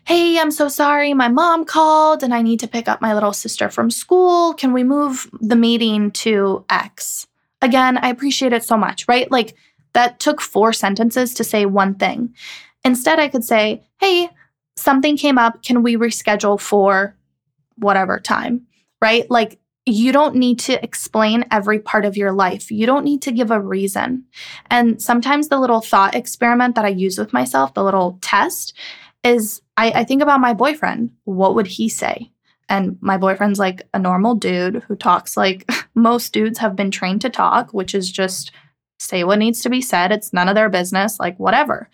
Hey, 0.04 0.38
I'm 0.38 0.50
so 0.50 0.68
sorry. 0.68 1.14
My 1.14 1.28
mom 1.28 1.64
called 1.64 2.22
and 2.22 2.34
I 2.34 2.42
need 2.42 2.60
to 2.60 2.68
pick 2.68 2.86
up 2.86 3.00
my 3.00 3.14
little 3.14 3.32
sister 3.32 3.70
from 3.70 3.90
school. 3.90 4.52
Can 4.52 4.74
we 4.74 4.84
move 4.84 5.30
the 5.40 5.56
meeting 5.56 6.10
to 6.10 6.66
X? 6.68 7.26
Again, 7.62 7.96
I 7.96 8.10
appreciate 8.10 8.52
it 8.52 8.62
so 8.62 8.76
much, 8.76 9.08
right? 9.08 9.30
Like 9.30 9.56
that 9.94 10.20
took 10.20 10.42
four 10.42 10.74
sentences 10.74 11.32
to 11.32 11.44
say 11.44 11.64
one 11.64 11.94
thing. 11.94 12.34
Instead, 12.84 13.18
I 13.18 13.28
could 13.28 13.44
say, 13.44 13.82
hey, 14.00 14.30
something 14.76 15.16
came 15.16 15.38
up. 15.38 15.62
Can 15.62 15.82
we 15.82 15.96
reschedule 15.96 16.60
for 16.60 17.14
whatever 17.76 18.18
time? 18.18 18.66
Right? 19.02 19.30
Like, 19.30 19.58
you 19.86 20.12
don't 20.12 20.36
need 20.36 20.58
to 20.60 20.82
explain 20.84 21.44
every 21.50 21.78
part 21.78 22.04
of 22.04 22.16
your 22.16 22.32
life. 22.32 22.70
You 22.70 22.86
don't 22.86 23.04
need 23.04 23.22
to 23.22 23.32
give 23.32 23.50
a 23.50 23.60
reason. 23.60 24.24
And 24.70 25.00
sometimes 25.00 25.48
the 25.48 25.58
little 25.58 25.80
thought 25.80 26.14
experiment 26.14 26.74
that 26.74 26.84
I 26.84 26.88
use 26.88 27.18
with 27.18 27.32
myself, 27.32 27.74
the 27.74 27.82
little 27.82 28.18
test, 28.20 28.74
is 29.24 29.62
I, 29.76 29.90
I 29.90 30.04
think 30.04 30.22
about 30.22 30.40
my 30.40 30.52
boyfriend. 30.52 31.10
What 31.24 31.54
would 31.54 31.66
he 31.66 31.88
say? 31.88 32.30
And 32.68 32.98
my 33.00 33.16
boyfriend's 33.16 33.58
like 33.58 33.82
a 33.92 33.98
normal 33.98 34.34
dude 34.34 34.84
who 34.86 34.96
talks 34.96 35.36
like 35.36 35.68
most 35.94 36.32
dudes 36.32 36.58
have 36.58 36.76
been 36.76 36.90
trained 36.90 37.22
to 37.22 37.30
talk, 37.30 37.72
which 37.72 37.94
is 37.94 38.10
just 38.10 38.52
say 38.98 39.24
what 39.24 39.38
needs 39.38 39.60
to 39.62 39.70
be 39.70 39.80
said. 39.80 40.12
It's 40.12 40.32
none 40.32 40.48
of 40.48 40.54
their 40.54 40.68
business, 40.68 41.18
like 41.18 41.38
whatever. 41.38 41.88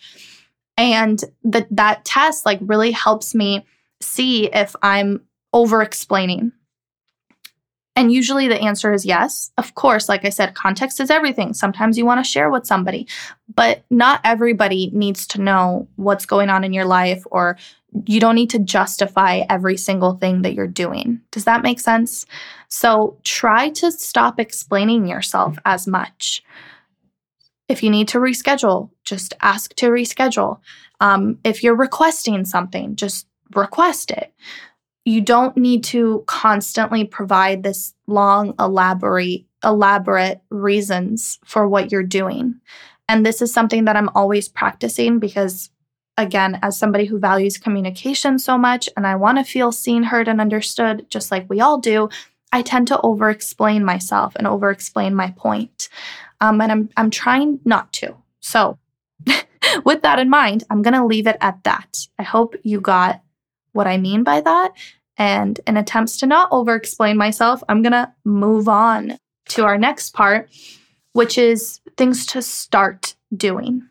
And 0.76 1.22
the, 1.42 1.66
that 1.70 2.04
test 2.04 2.44
like 2.44 2.58
really 2.62 2.90
helps 2.90 3.34
me 3.34 3.64
see 4.00 4.46
if 4.52 4.76
I'm 4.82 5.22
over 5.52 5.82
explaining. 5.82 6.52
And 7.96 8.12
usually 8.12 8.46
the 8.46 8.60
answer 8.60 8.92
is 8.92 9.06
yes. 9.06 9.50
Of 9.56 9.74
course, 9.74 10.06
like 10.06 10.26
I 10.26 10.28
said, 10.28 10.54
context 10.54 11.00
is 11.00 11.10
everything. 11.10 11.54
Sometimes 11.54 11.96
you 11.96 12.04
want 12.04 12.22
to 12.22 12.30
share 12.30 12.50
with 12.50 12.66
somebody, 12.66 13.08
but 13.54 13.84
not 13.88 14.20
everybody 14.22 14.90
needs 14.92 15.26
to 15.28 15.40
know 15.40 15.88
what's 15.96 16.26
going 16.26 16.50
on 16.50 16.62
in 16.62 16.74
your 16.74 16.84
life 16.84 17.24
or 17.30 17.56
you 18.04 18.20
don't 18.20 18.34
need 18.34 18.50
to 18.50 18.58
justify 18.58 19.44
every 19.48 19.78
single 19.78 20.14
thing 20.16 20.42
that 20.42 20.52
you're 20.52 20.66
doing. 20.66 21.22
Does 21.30 21.44
that 21.44 21.62
make 21.62 21.80
sense? 21.80 22.26
So 22.68 23.16
try 23.24 23.70
to 23.70 23.90
stop 23.90 24.38
explaining 24.38 25.06
yourself 25.06 25.56
as 25.64 25.86
much. 25.86 26.42
If 27.68 27.82
you 27.82 27.88
need 27.88 28.08
to 28.08 28.18
reschedule, 28.18 28.90
just 29.06 29.32
ask 29.40 29.74
to 29.76 29.86
reschedule. 29.86 30.58
Um, 31.00 31.38
if 31.44 31.62
you're 31.62 31.76
requesting 31.76 32.44
something, 32.44 32.96
just 32.96 33.26
request 33.54 34.10
it. 34.10 34.34
You 35.04 35.20
don't 35.20 35.56
need 35.56 35.84
to 35.84 36.24
constantly 36.26 37.04
provide 37.04 37.62
this 37.62 37.94
long, 38.06 38.54
elaborate, 38.58 39.46
elaborate 39.64 40.40
reasons 40.50 41.38
for 41.44 41.68
what 41.68 41.92
you're 41.92 42.02
doing. 42.02 42.60
And 43.08 43.24
this 43.24 43.40
is 43.40 43.52
something 43.52 43.84
that 43.84 43.96
I'm 43.96 44.10
always 44.14 44.48
practicing 44.48 45.20
because, 45.20 45.70
again, 46.16 46.58
as 46.62 46.76
somebody 46.76 47.04
who 47.04 47.20
values 47.20 47.56
communication 47.56 48.38
so 48.40 48.58
much 48.58 48.88
and 48.96 49.06
I 49.06 49.14
want 49.14 49.38
to 49.38 49.44
feel 49.44 49.70
seen, 49.70 50.02
heard, 50.02 50.26
and 50.26 50.40
understood, 50.40 51.06
just 51.08 51.30
like 51.30 51.48
we 51.48 51.60
all 51.60 51.78
do, 51.78 52.08
I 52.52 52.62
tend 52.62 52.88
to 52.88 53.00
over 53.02 53.30
explain 53.30 53.84
myself 53.84 54.34
and 54.34 54.46
over 54.46 54.70
explain 54.70 55.14
my 55.14 55.32
point. 55.36 55.88
Um, 56.40 56.60
and 56.60 56.72
I'm, 56.72 56.88
I'm 56.96 57.10
trying 57.10 57.60
not 57.64 57.92
to. 57.94 58.16
So, 58.40 58.78
with 59.84 60.02
that 60.02 60.18
in 60.18 60.30
mind, 60.30 60.64
I'm 60.70 60.82
going 60.82 60.94
to 60.94 61.04
leave 61.04 61.26
it 61.26 61.36
at 61.40 61.62
that. 61.64 62.06
I 62.18 62.22
hope 62.22 62.54
you 62.62 62.80
got 62.80 63.22
what 63.72 63.86
I 63.86 63.98
mean 63.98 64.22
by 64.22 64.40
that. 64.40 64.72
And 65.18 65.58
in 65.66 65.76
attempts 65.76 66.18
to 66.18 66.26
not 66.26 66.48
over 66.50 66.74
explain 66.74 67.16
myself, 67.16 67.62
I'm 67.68 67.82
going 67.82 67.92
to 67.92 68.12
move 68.24 68.68
on 68.68 69.18
to 69.50 69.64
our 69.64 69.78
next 69.78 70.12
part, 70.12 70.50
which 71.12 71.38
is 71.38 71.80
things 71.96 72.26
to 72.26 72.42
start 72.42 73.14
doing. 73.34 73.88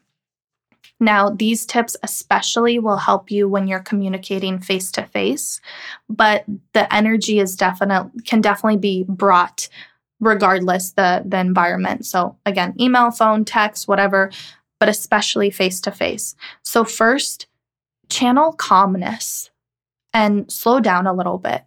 Now, 1.00 1.30
these 1.30 1.66
tips 1.66 1.98
especially 2.04 2.80
will 2.80 2.98
help 2.98 3.30
you 3.30 3.50
when 3.50 3.68
you're 3.68 3.80
communicating 3.80 4.60
face 4.60 4.92
to 4.94 5.06
face, 5.06 5.60
but 6.08 6.46
the 6.74 6.94
energy 6.94 7.40
is 7.40 7.56
definite 7.56 8.10
can 8.26 8.40
definitely 8.40 8.78
be 8.78 9.06
brought 9.08 9.68
regardless 10.22 10.92
the 10.94 11.24
the 11.26 11.38
environment. 11.38 12.06
So 12.06 12.38
again, 12.46 12.74
email, 12.80 13.12
phone, 13.12 13.44
text, 13.44 13.90
whatever, 13.90 14.32
but 14.80 14.90
especially 14.90 15.50
face 15.50 15.82
to 15.82 15.92
face. 15.92 16.36
So 16.64 16.84
first, 16.84 17.48
channel 18.10 18.54
calmness 18.54 19.50
and 20.14 20.52
slow 20.52 20.80
down 20.80 21.08
a 21.08 21.14
little 21.14 21.38
bit. 21.38 21.64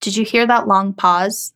Did 0.00 0.16
you 0.16 0.24
hear 0.24 0.46
that 0.46 0.68
long 0.68 0.92
pause? 0.92 1.54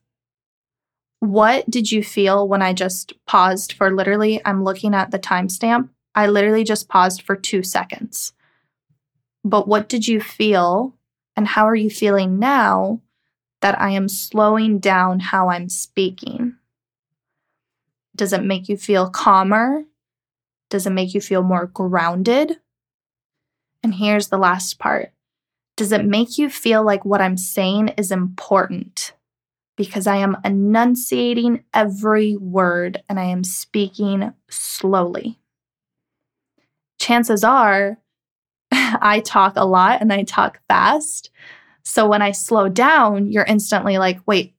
What 1.21 1.69
did 1.69 1.91
you 1.91 2.03
feel 2.03 2.47
when 2.47 2.63
I 2.63 2.73
just 2.73 3.13
paused 3.27 3.73
for 3.73 3.95
literally? 3.95 4.41
I'm 4.45 4.63
looking 4.63 4.95
at 4.95 5.11
the 5.11 5.19
timestamp. 5.19 5.89
I 6.15 6.27
literally 6.27 6.65
just 6.65 6.89
paused 6.89 7.23
for 7.23 7.37
two 7.37 7.63
seconds. 7.63 8.33
But 9.45 9.67
what 9.67 9.89
did 9.89 10.07
you 10.07 10.21
feel, 10.21 10.95
and 11.37 11.47
how 11.47 11.67
are 11.67 11.75
you 11.75 11.91
feeling 11.91 12.39
now 12.39 13.01
that 13.61 13.81
I 13.81 13.91
am 13.91 14.09
slowing 14.09 14.79
down 14.79 15.21
how 15.21 15.49
I'm 15.49 15.69
speaking? 15.69 16.58
Does 18.19 18.35
it 18.35 18.45
make 18.45 18.69
you 18.69 18.77
feel 18.77 19.09
calmer? 19.09 19.85
Does 20.69 20.87
it 20.87 20.91
make 20.91 21.15
you 21.15 21.23
feel 21.23 21.43
more 21.43 21.67
grounded? 21.67 22.59
And 23.83 23.95
here's 23.95 24.29
the 24.29 24.37
last 24.37 24.79
part 24.79 25.13
Does 25.79 25.93
it 25.93 26.05
make 26.05 26.37
you 26.37 26.51
feel 26.51 26.85
like 26.85 27.07
what 27.07 27.23
I'm 27.23 27.39
saying 27.39 27.89
is 27.97 28.13
important? 28.13 29.15
because 29.79 30.09
I 30.09 30.17
am 30.17 30.37
enunciating 30.45 31.63
every 31.73 32.37
word 32.37 33.01
and 33.09 33.19
I 33.19 33.25
am 33.27 33.45
speaking 33.45 34.35
slowly. 34.51 35.39
Chances 36.99 37.45
are 37.45 37.99
I 38.73 39.23
talk 39.25 39.55
a 39.57 39.65
lot 39.65 40.03
and 40.03 40.13
I 40.13 40.25
talk 40.25 40.61
fast. 40.69 41.31
So 41.85 42.09
when 42.09 42.21
I 42.21 42.33
slow 42.33 42.69
down, 42.69 43.31
you're 43.31 43.45
instantly 43.45 43.99
like, 43.99 44.19
wait, 44.27 44.55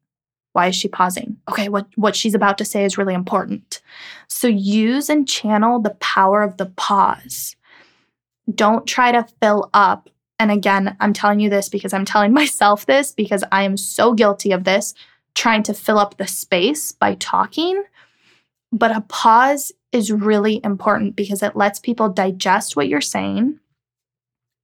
why 0.53 0.67
is 0.67 0.75
she 0.75 0.87
pausing? 0.87 1.37
Okay, 1.49 1.69
what, 1.69 1.87
what 1.95 2.15
she's 2.15 2.33
about 2.33 2.57
to 2.57 2.65
say 2.65 2.83
is 2.83 2.97
really 2.97 3.13
important. 3.13 3.81
So 4.27 4.47
use 4.47 5.09
and 5.09 5.27
channel 5.27 5.79
the 5.79 5.95
power 5.95 6.41
of 6.41 6.57
the 6.57 6.65
pause. 6.65 7.55
Don't 8.53 8.87
try 8.87 9.11
to 9.11 9.27
fill 9.41 9.69
up. 9.73 10.09
And 10.39 10.51
again, 10.51 10.95
I'm 10.99 11.13
telling 11.13 11.39
you 11.39 11.49
this 11.49 11.69
because 11.69 11.93
I'm 11.93 12.05
telling 12.05 12.33
myself 12.41 12.85
this 12.85 13.11
because 13.11 13.43
I 13.51 13.63
am 13.63 13.77
so 13.77 14.13
guilty 14.13 14.51
of 14.51 14.63
this 14.63 14.93
trying 15.35 15.63
to 15.63 15.73
fill 15.73 15.99
up 15.99 16.17
the 16.17 16.27
space 16.27 16.91
by 16.91 17.15
talking. 17.15 17.83
But 18.71 18.95
a 18.95 19.01
pause 19.01 19.71
is 19.91 20.11
really 20.11 20.61
important 20.63 21.15
because 21.15 21.41
it 21.41 21.55
lets 21.55 21.79
people 21.79 22.09
digest 22.09 22.75
what 22.75 22.87
you're 22.87 23.01
saying. 23.01 23.59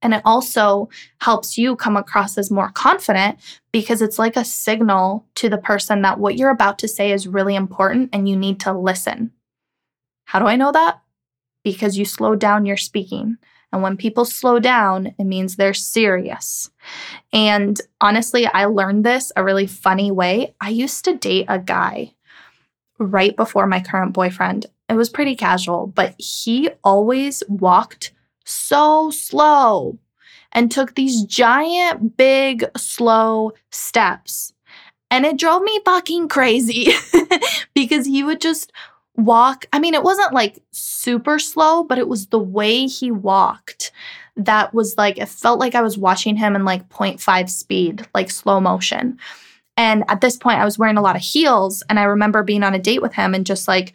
And 0.02 0.14
it 0.14 0.22
also 0.24 0.88
helps 1.20 1.56
you 1.56 1.74
come 1.74 1.96
across 1.96 2.36
as 2.36 2.50
more 2.50 2.70
confident 2.70 3.38
because 3.72 4.02
it's 4.02 4.18
like 4.18 4.36
a 4.36 4.44
signal 4.44 5.26
to 5.36 5.48
the 5.48 5.58
person 5.58 6.02
that 6.02 6.18
what 6.18 6.36
you're 6.36 6.50
about 6.50 6.78
to 6.80 6.88
say 6.88 7.12
is 7.12 7.26
really 7.26 7.54
important 7.54 8.10
and 8.12 8.28
you 8.28 8.36
need 8.36 8.60
to 8.60 8.72
listen. 8.72 9.32
How 10.24 10.38
do 10.38 10.46
I 10.46 10.56
know 10.56 10.72
that? 10.72 11.00
Because 11.64 11.96
you 11.96 12.04
slow 12.04 12.34
down 12.34 12.66
your 12.66 12.76
speaking. 12.76 13.38
And 13.72 13.82
when 13.82 13.96
people 13.96 14.24
slow 14.24 14.58
down, 14.58 15.14
it 15.18 15.24
means 15.24 15.56
they're 15.56 15.74
serious. 15.74 16.70
And 17.32 17.80
honestly, 18.00 18.46
I 18.46 18.66
learned 18.66 19.04
this 19.04 19.32
a 19.34 19.44
really 19.44 19.66
funny 19.66 20.10
way. 20.10 20.54
I 20.60 20.70
used 20.70 21.04
to 21.06 21.16
date 21.16 21.46
a 21.48 21.58
guy 21.58 22.14
right 22.98 23.36
before 23.36 23.66
my 23.66 23.80
current 23.80 24.12
boyfriend. 24.12 24.66
It 24.88 24.94
was 24.94 25.10
pretty 25.10 25.34
casual, 25.34 25.88
but 25.88 26.14
he 26.18 26.70
always 26.84 27.42
walked 27.48 28.12
so 28.46 29.10
slow 29.10 29.98
and 30.52 30.70
took 30.70 30.94
these 30.94 31.22
giant, 31.24 32.16
big, 32.16 32.64
slow 32.76 33.52
steps. 33.70 34.52
And 35.10 35.24
it 35.24 35.38
drove 35.38 35.62
me 35.62 35.80
fucking 35.84 36.28
crazy 36.28 36.92
because 37.74 38.06
he 38.06 38.24
would 38.24 38.40
just 38.40 38.72
walk. 39.16 39.66
I 39.72 39.78
mean, 39.78 39.94
it 39.94 40.02
wasn't 40.02 40.32
like 40.32 40.58
super 40.72 41.38
slow, 41.38 41.84
but 41.84 41.98
it 41.98 42.08
was 42.08 42.28
the 42.28 42.38
way 42.38 42.86
he 42.86 43.10
walked 43.10 43.92
that 44.36 44.74
was 44.74 44.96
like, 44.98 45.18
it 45.18 45.28
felt 45.28 45.58
like 45.58 45.74
I 45.74 45.82
was 45.82 45.96
watching 45.96 46.36
him 46.36 46.56
in 46.56 46.64
like 46.64 46.88
0.5 46.88 47.48
speed, 47.48 48.06
like 48.14 48.30
slow 48.30 48.60
motion. 48.60 49.18
And 49.76 50.04
at 50.08 50.20
this 50.20 50.36
point, 50.36 50.58
I 50.58 50.64
was 50.64 50.78
wearing 50.78 50.96
a 50.96 51.02
lot 51.02 51.16
of 51.16 51.22
heels. 51.22 51.82
And 51.88 51.98
I 51.98 52.04
remember 52.04 52.42
being 52.42 52.62
on 52.62 52.74
a 52.74 52.78
date 52.78 53.02
with 53.02 53.14
him 53.14 53.34
and 53.34 53.46
just 53.46 53.68
like 53.68 53.92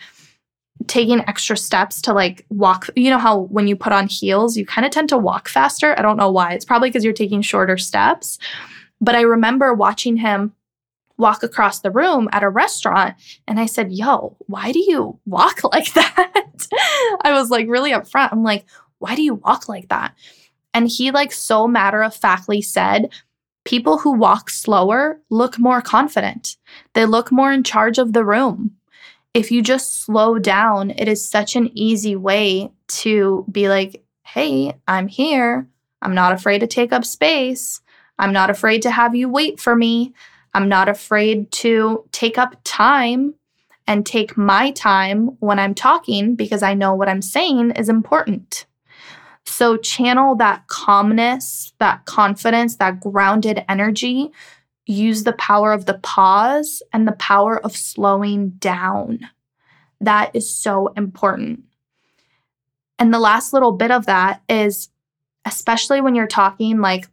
taking 0.88 1.20
extra 1.22 1.58
steps 1.58 2.02
to 2.02 2.14
like 2.14 2.46
walk. 2.50 2.90
You 2.96 3.10
know 3.10 3.18
how 3.18 3.42
when 3.42 3.68
you 3.68 3.76
put 3.76 3.94
on 3.94 4.08
heels, 4.08 4.58
you 4.58 4.66
kind 4.66 4.86
of 4.86 4.92
tend 4.92 5.10
to 5.10 5.18
walk 5.18 5.48
faster? 5.48 5.98
I 5.98 6.02
don't 6.02 6.18
know 6.18 6.32
why. 6.32 6.54
It's 6.54 6.66
probably 6.66 6.90
because 6.90 7.04
you're 7.04 7.14
taking 7.14 7.42
shorter 7.42 7.78
steps. 7.78 8.40
But 9.00 9.16
I 9.16 9.22
remember 9.22 9.74
watching 9.74 10.18
him 10.18 10.54
walk 11.18 11.44
across 11.44 11.80
the 11.80 11.92
room 11.92 12.28
at 12.32 12.44
a 12.44 12.50
restaurant. 12.50 13.16
And 13.48 13.60
I 13.60 13.66
said, 13.66 13.92
Yo, 13.92 14.36
why 14.48 14.72
do 14.72 14.80
you 14.80 15.20
walk 15.26 15.64
like 15.72 15.94
that? 15.94 16.68
I 17.22 17.32
was 17.32 17.50
like 17.50 17.68
really 17.68 17.92
upfront. 17.92 18.30
I'm 18.32 18.44
like, 18.44 18.66
Why 19.00 19.16
do 19.16 19.22
you 19.22 19.36
walk 19.36 19.70
like 19.70 19.90
that? 19.90 20.16
And 20.74 20.88
he, 20.88 21.12
like, 21.12 21.32
so 21.34 21.68
matter 21.68 22.02
of 22.02 22.16
factly 22.16 22.62
said, 22.62 23.10
People 23.64 24.00
who 24.00 24.14
walk 24.14 24.50
slower 24.50 25.22
look 25.30 25.60
more 25.60 25.82
confident. 25.82 26.58
They 26.94 27.06
look 27.06 27.32
more 27.32 27.52
in 27.52 27.64
charge 27.64 28.00
of 28.00 28.14
the 28.14 28.26
room. 28.26 28.72
If 29.34 29.50
you 29.50 29.62
just 29.62 30.02
slow 30.02 30.40
down, 30.40 30.92
it 30.92 31.08
is 31.08 31.28
such 31.28 31.56
an 31.56 31.72
easy 31.74 32.16
way 32.16 32.72
to 32.88 33.46
be 33.50 33.70
like, 33.70 34.04
hey, 34.26 34.74
I'm 34.88 35.08
here. 35.08 35.68
I'm 36.02 36.14
not 36.14 36.34
afraid 36.34 36.60
to 36.60 36.68
take 36.68 36.92
up 36.92 37.06
space. 37.06 37.82
I'm 38.20 38.34
not 38.34 38.50
afraid 38.50 38.82
to 38.84 38.92
have 38.92 39.16
you 39.16 39.30
wait 39.30 39.60
for 39.60 39.76
me. 39.76 40.14
I'm 40.54 40.68
not 40.68 40.90
afraid 40.90 41.52
to 41.52 42.04
take 42.12 42.38
up 42.38 42.60
time 42.64 43.36
and 43.88 44.06
take 44.06 44.38
my 44.38 44.72
time 44.72 45.38
when 45.40 45.60
I'm 45.60 45.76
talking 45.76 46.36
because 46.36 46.62
I 46.62 46.74
know 46.74 46.94
what 46.94 47.10
I'm 47.10 47.22
saying 47.22 47.72
is 47.72 47.88
important. 47.90 48.66
So, 49.46 49.76
channel 49.78 50.36
that 50.36 50.68
calmness, 50.68 51.74
that 51.80 52.06
confidence, 52.06 52.78
that 52.78 53.00
grounded 53.00 53.64
energy. 53.68 54.32
Use 54.86 55.24
the 55.24 55.34
power 55.34 55.74
of 55.74 55.86
the 55.86 56.00
pause 56.00 56.82
and 56.92 57.08
the 57.08 57.14
power 57.14 57.64
of 57.64 57.76
slowing 57.76 58.50
down. 58.52 59.20
That 60.00 60.36
is 60.36 60.54
so 60.54 60.88
important. 60.98 61.64
And 62.98 63.14
the 63.14 63.20
last 63.20 63.54
little 63.54 63.72
bit 63.72 63.92
of 63.92 64.06
that 64.08 64.42
is, 64.50 64.90
especially 65.46 66.02
when 66.02 66.16
you're 66.16 66.28
talking 66.28 66.82
like 66.82 67.08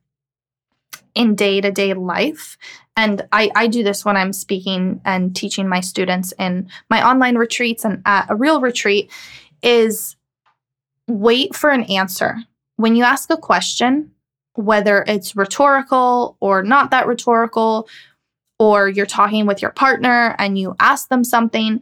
in 1.15 1.35
day 1.35 1.61
to 1.61 1.71
day 1.71 1.95
life, 1.95 2.57
and 2.97 3.29
I, 3.31 3.51
I 3.55 3.69
do 3.69 3.85
this 3.85 4.05
when 4.05 4.17
I'm 4.17 4.33
speaking 4.33 5.01
and 5.05 5.35
teaching 5.35 5.69
my 5.69 5.81
students 5.81 6.33
in 6.37 6.69
my 6.91 7.09
online 7.09 7.37
retreats 7.37 7.85
and 7.85 8.03
at 8.05 8.27
a 8.29 8.35
real 8.35 8.61
retreat 8.61 9.11
is 9.63 10.17
wait 11.07 11.55
for 11.55 11.71
an 11.71 11.85
answer. 11.85 12.37
When 12.77 12.97
you 12.97 13.05
ask 13.05 13.31
a 13.31 13.37
question, 13.37 14.11
whether 14.59 15.05
it's 15.07 15.37
rhetorical 15.37 16.37
or 16.41 16.63
not 16.65 16.91
that 16.91 17.07
rhetorical, 17.07 17.89
or 18.59 18.89
you're 18.89 19.07
talking 19.07 19.47
with 19.47 19.63
your 19.63 19.71
partner 19.71 20.35
and 20.39 20.59
you 20.59 20.75
ask 20.81 21.09
them 21.09 21.23
something, 21.23 21.81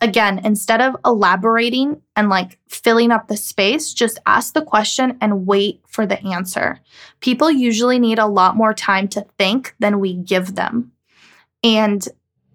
again, 0.00 0.40
instead 0.44 0.80
of 0.80 0.96
elaborating 1.04 2.02
and 2.16 2.28
like 2.28 2.58
filling 2.68 3.12
up 3.12 3.28
the 3.28 3.36
space, 3.36 3.94
just 3.94 4.18
ask 4.26 4.54
the 4.54 4.62
question 4.62 5.16
and 5.20 5.46
wait 5.46 5.80
for 5.86 6.04
the 6.04 6.20
answer. 6.26 6.80
People 7.20 7.48
usually 7.48 8.00
need 8.00 8.18
a 8.18 8.26
lot 8.26 8.56
more 8.56 8.74
time 8.74 9.06
to 9.08 9.24
think 9.38 9.74
than 9.78 10.00
we 10.00 10.14
give 10.14 10.56
them. 10.56 10.90
And 11.62 12.06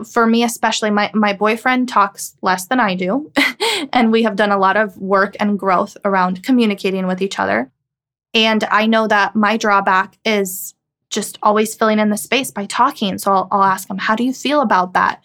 for 0.04 0.26
me 0.26 0.44
especially 0.44 0.90
my 0.90 1.12
my 1.14 1.32
boyfriend 1.32 1.88
talks 1.88 2.36
less 2.42 2.66
than 2.66 2.80
I 2.80 2.96
do 2.96 3.32
and 3.94 4.12
we 4.12 4.24
have 4.24 4.36
done 4.36 4.52
a 4.52 4.58
lot 4.58 4.76
of 4.76 4.98
work 4.98 5.36
and 5.40 5.60
growth 5.60 5.96
around 6.04 6.42
communicating 6.42 7.06
with 7.06 7.22
each 7.22 7.38
other. 7.38 7.72
And 8.34 8.64
I 8.66 8.86
know 8.86 9.08
that 9.08 9.36
my 9.36 9.58
drawback 9.58 10.18
is 10.26 10.74
just 11.10 11.38
always 11.44 11.76
filling 11.76 12.00
in 12.00 12.10
the 12.10 12.18
space 12.18 12.52
by 12.52 12.66
talking. 12.66 13.18
So 13.18 13.32
I'll, 13.32 13.48
I'll 13.52 13.64
ask 13.64 13.90
him, 13.90 13.98
"How 13.98 14.16
do 14.16 14.24
you 14.24 14.34
feel 14.34 14.62
about 14.62 14.94
that?" 14.94 15.24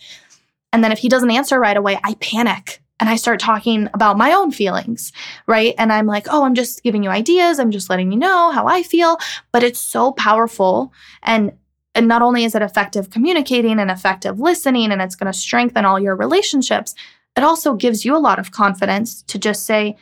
And 0.73 0.83
then 0.83 0.93
if 0.93 0.99
he 0.99 1.09
doesn't 1.09 1.31
answer 1.31 1.59
right 1.59 1.77
away, 1.77 1.99
I 2.03 2.15
panic 2.15 2.83
and 2.99 3.09
I 3.11 3.17
start 3.17 3.41
talking 3.41 3.89
about 3.93 4.17
my 4.17 4.33
own 4.33 4.51
feelings, 4.51 5.13
right? 5.47 5.75
And 5.79 5.93
I'm 5.93 6.07
like, 6.07 6.27
oh, 6.31 6.45
I'm 6.45 6.55
just 6.55 6.83
giving 6.83 7.03
you 7.03 7.11
ideas. 7.11 7.59
I'm 7.59 7.71
just 7.71 7.91
letting 7.91 8.11
you 8.11 8.19
know 8.19 8.51
how 8.51 8.67
I 8.67 8.83
feel. 8.83 9.19
But 9.53 9.63
it's 9.63 9.81
so 9.81 10.13
powerful. 10.13 10.93
And, 11.23 11.53
and 11.95 12.09
not 12.09 12.23
only 12.23 12.45
is 12.45 12.55
it 12.55 12.63
effective 12.63 13.11
communicating 13.11 13.79
and 13.79 13.91
effective 13.91 14.41
listening, 14.41 14.93
and 14.93 15.03
it's 15.03 15.15
going 15.15 15.31
to 15.31 15.39
strengthen 15.39 15.85
all 15.85 16.01
your 16.01 16.17
relationships, 16.17 16.95
it 17.37 17.43
also 17.43 17.75
gives 17.75 18.05
you 18.05 18.17
a 18.17 18.19
lot 18.19 18.39
of 18.39 18.51
confidence 18.51 19.23
to 19.25 19.39
just 19.39 19.67
say, 19.67 19.97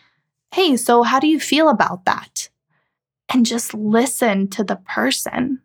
hey, 0.53 0.77
so 0.77 1.03
how 1.03 1.19
do 1.19 1.27
you 1.27 1.41
feel 1.41 1.69
about 1.69 2.05
that? 2.05 2.49
And 3.33 3.47
just 3.47 3.75
listen 3.75 4.49
to 4.51 4.65
the 4.65 4.77
person 4.77 5.61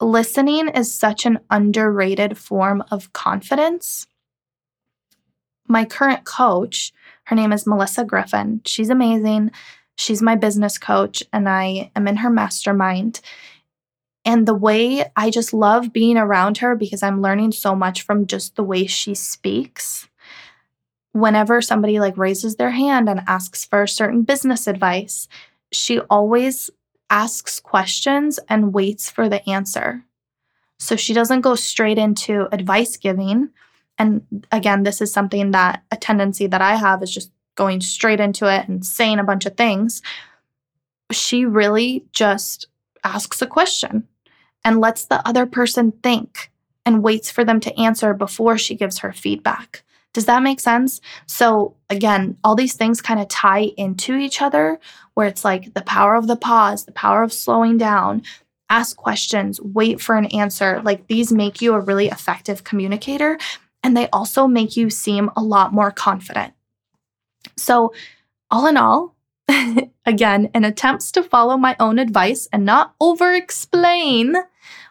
listening 0.00 0.68
is 0.68 0.94
such 0.94 1.26
an 1.26 1.38
underrated 1.50 2.38
form 2.38 2.82
of 2.90 3.12
confidence 3.12 4.06
my 5.70 5.84
current 5.84 6.24
coach, 6.24 6.92
her 7.24 7.36
name 7.36 7.52
is 7.52 7.66
Melissa 7.66 8.04
Griffin. 8.04 8.60
She's 8.66 8.90
amazing. 8.90 9.52
She's 9.96 10.20
my 10.20 10.34
business 10.34 10.78
coach, 10.78 11.22
and 11.32 11.48
I 11.48 11.92
am 11.94 12.08
in 12.08 12.16
her 12.16 12.30
mastermind. 12.30 13.20
And 14.24 14.46
the 14.46 14.54
way 14.54 15.04
I 15.16 15.30
just 15.30 15.54
love 15.54 15.92
being 15.92 16.16
around 16.18 16.58
her 16.58 16.74
because 16.74 17.02
I'm 17.02 17.22
learning 17.22 17.52
so 17.52 17.74
much 17.74 18.02
from 18.02 18.26
just 18.26 18.56
the 18.56 18.64
way 18.64 18.86
she 18.86 19.14
speaks. 19.14 20.08
Whenever 21.12 21.62
somebody 21.62 22.00
like 22.00 22.18
raises 22.18 22.56
their 22.56 22.70
hand 22.70 23.08
and 23.08 23.22
asks 23.26 23.64
for 23.64 23.86
certain 23.86 24.22
business 24.22 24.66
advice, 24.66 25.28
she 25.72 26.00
always 26.00 26.70
asks 27.08 27.60
questions 27.60 28.38
and 28.48 28.72
waits 28.72 29.10
for 29.10 29.28
the 29.28 29.48
answer. 29.48 30.04
So 30.78 30.96
she 30.96 31.12
doesn't 31.12 31.42
go 31.42 31.54
straight 31.56 31.98
into 31.98 32.48
advice 32.52 32.96
giving. 32.96 33.50
And 33.98 34.46
again, 34.50 34.82
this 34.82 35.00
is 35.00 35.12
something 35.12 35.50
that 35.50 35.82
a 35.90 35.96
tendency 35.96 36.46
that 36.46 36.62
I 36.62 36.76
have 36.76 37.02
is 37.02 37.12
just 37.12 37.30
going 37.54 37.80
straight 37.80 38.20
into 38.20 38.46
it 38.46 38.68
and 38.68 38.84
saying 38.84 39.18
a 39.18 39.24
bunch 39.24 39.44
of 39.44 39.56
things. 39.56 40.00
She 41.12 41.44
really 41.44 42.06
just 42.12 42.66
asks 43.04 43.42
a 43.42 43.46
question 43.46 44.08
and 44.64 44.80
lets 44.80 45.04
the 45.04 45.26
other 45.28 45.46
person 45.46 45.92
think 46.02 46.50
and 46.86 47.02
waits 47.02 47.30
for 47.30 47.44
them 47.44 47.60
to 47.60 47.78
answer 47.78 48.14
before 48.14 48.56
she 48.56 48.74
gives 48.74 48.98
her 48.98 49.12
feedback. 49.12 49.82
Does 50.12 50.26
that 50.26 50.42
make 50.42 50.58
sense? 50.58 51.00
So, 51.26 51.76
again, 51.88 52.36
all 52.42 52.56
these 52.56 52.74
things 52.74 53.00
kind 53.00 53.20
of 53.20 53.28
tie 53.28 53.70
into 53.76 54.16
each 54.16 54.42
other 54.42 54.80
where 55.14 55.28
it's 55.28 55.44
like 55.44 55.74
the 55.74 55.82
power 55.82 56.16
of 56.16 56.26
the 56.26 56.36
pause, 56.36 56.84
the 56.84 56.92
power 56.92 57.22
of 57.22 57.32
slowing 57.32 57.78
down, 57.78 58.22
ask 58.68 58.96
questions, 58.96 59.60
wait 59.60 60.00
for 60.00 60.16
an 60.16 60.26
answer. 60.26 60.80
Like 60.82 61.06
these 61.06 61.32
make 61.32 61.60
you 61.60 61.74
a 61.74 61.80
really 61.80 62.08
effective 62.08 62.64
communicator 62.64 63.38
and 63.82 63.96
they 63.96 64.08
also 64.10 64.46
make 64.46 64.76
you 64.76 64.90
seem 64.90 65.30
a 65.36 65.42
lot 65.42 65.72
more 65.72 65.90
confident. 65.90 66.54
So, 67.56 67.92
all 68.50 68.66
in 68.66 68.76
all, 68.76 69.16
again, 70.06 70.50
in 70.54 70.64
attempts 70.64 71.12
to 71.12 71.22
follow 71.22 71.56
my 71.56 71.76
own 71.78 71.98
advice 71.98 72.48
and 72.52 72.64
not 72.64 72.94
over 73.00 73.32
explain 73.32 74.34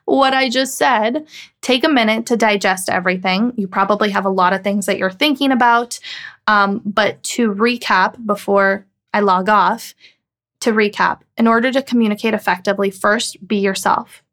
what 0.10 0.34
I 0.34 0.50
just 0.50 0.76
said, 0.76 1.28
take 1.62 1.84
a 1.84 1.90
minute 1.90 2.26
to 2.28 2.38
digest 2.38 2.90
everything. 2.90 3.54
You 3.58 3.68
probably 3.68 4.10
have 4.10 4.26
a 4.26 4.30
lot 4.30 4.54
of 4.54 4.64
things 4.64 4.86
that 4.88 4.98
you're 4.98 5.12
thinking 5.12 5.52
about. 5.52 6.00
Um, 6.48 6.82
but 6.84 7.22
to 7.24 7.54
recap 7.54 8.26
before 8.26 8.86
I 9.14 9.20
log 9.20 9.50
off, 9.50 9.94
to 10.62 10.72
recap, 10.72 11.22
in 11.38 11.48
order 11.48 11.72
to 11.72 11.82
communicate 11.82 12.34
effectively, 12.34 12.90
first 12.90 13.48
be 13.48 13.58
yourself. 13.58 14.24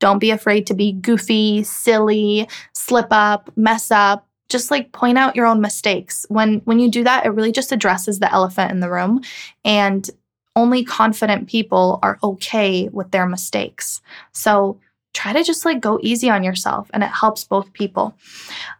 Don't 0.00 0.18
be 0.18 0.30
afraid 0.30 0.66
to 0.66 0.74
be 0.74 0.92
goofy, 0.92 1.62
silly, 1.62 2.48
slip 2.72 3.08
up, 3.10 3.50
mess 3.56 3.90
up, 3.90 4.26
just 4.48 4.70
like 4.70 4.92
point 4.92 5.18
out 5.18 5.36
your 5.36 5.46
own 5.46 5.60
mistakes. 5.60 6.26
When 6.28 6.60
when 6.60 6.78
you 6.78 6.90
do 6.90 7.04
that, 7.04 7.26
it 7.26 7.30
really 7.30 7.52
just 7.52 7.72
addresses 7.72 8.18
the 8.18 8.32
elephant 8.32 8.72
in 8.72 8.80
the 8.80 8.90
room 8.90 9.22
and 9.64 10.08
only 10.54 10.84
confident 10.84 11.48
people 11.48 11.98
are 12.02 12.18
okay 12.22 12.88
with 12.88 13.10
their 13.10 13.26
mistakes. 13.26 14.00
So 14.32 14.78
try 15.16 15.32
to 15.32 15.42
just 15.42 15.64
like 15.64 15.80
go 15.80 15.98
easy 16.02 16.28
on 16.28 16.44
yourself 16.44 16.90
and 16.92 17.02
it 17.02 17.10
helps 17.10 17.44
both 17.44 17.72
people. 17.72 18.14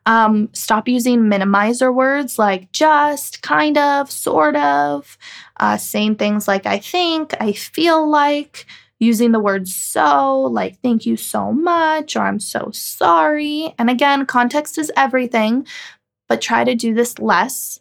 Um, 0.05 0.51
stop 0.53 0.87
using 0.87 1.20
minimizer 1.22 1.92
words 1.92 2.38
like 2.38 2.70
just, 2.72 3.42
kind 3.42 3.79
of, 3.79 4.11
sort 4.11 4.55
of, 4.57 5.16
uh, 5.59 5.79
saying 5.79 6.16
things 6.16 6.46
like 6.46 6.66
I 6.66 6.79
think, 6.79 7.35
I 7.40 7.53
feel 7.53 8.09
like, 8.09 8.66
using 8.99 9.33
the 9.33 9.40
word 9.40 9.68
so, 9.68 10.40
like 10.40 10.79
thank 10.81 11.05
you 11.05 11.16
so 11.16 11.53
much 11.53 12.16
or 12.16 12.20
I'm 12.20 12.40
so 12.40 12.70
sorry. 12.72 13.75
And 13.79 13.90
again, 13.90 14.27
context 14.27 14.79
is 14.79 14.92
everything, 14.96 15.66
but 16.29 16.40
try 16.40 16.64
to 16.64 16.75
do 16.75 16.94
this 16.94 17.18
less. 17.18 17.81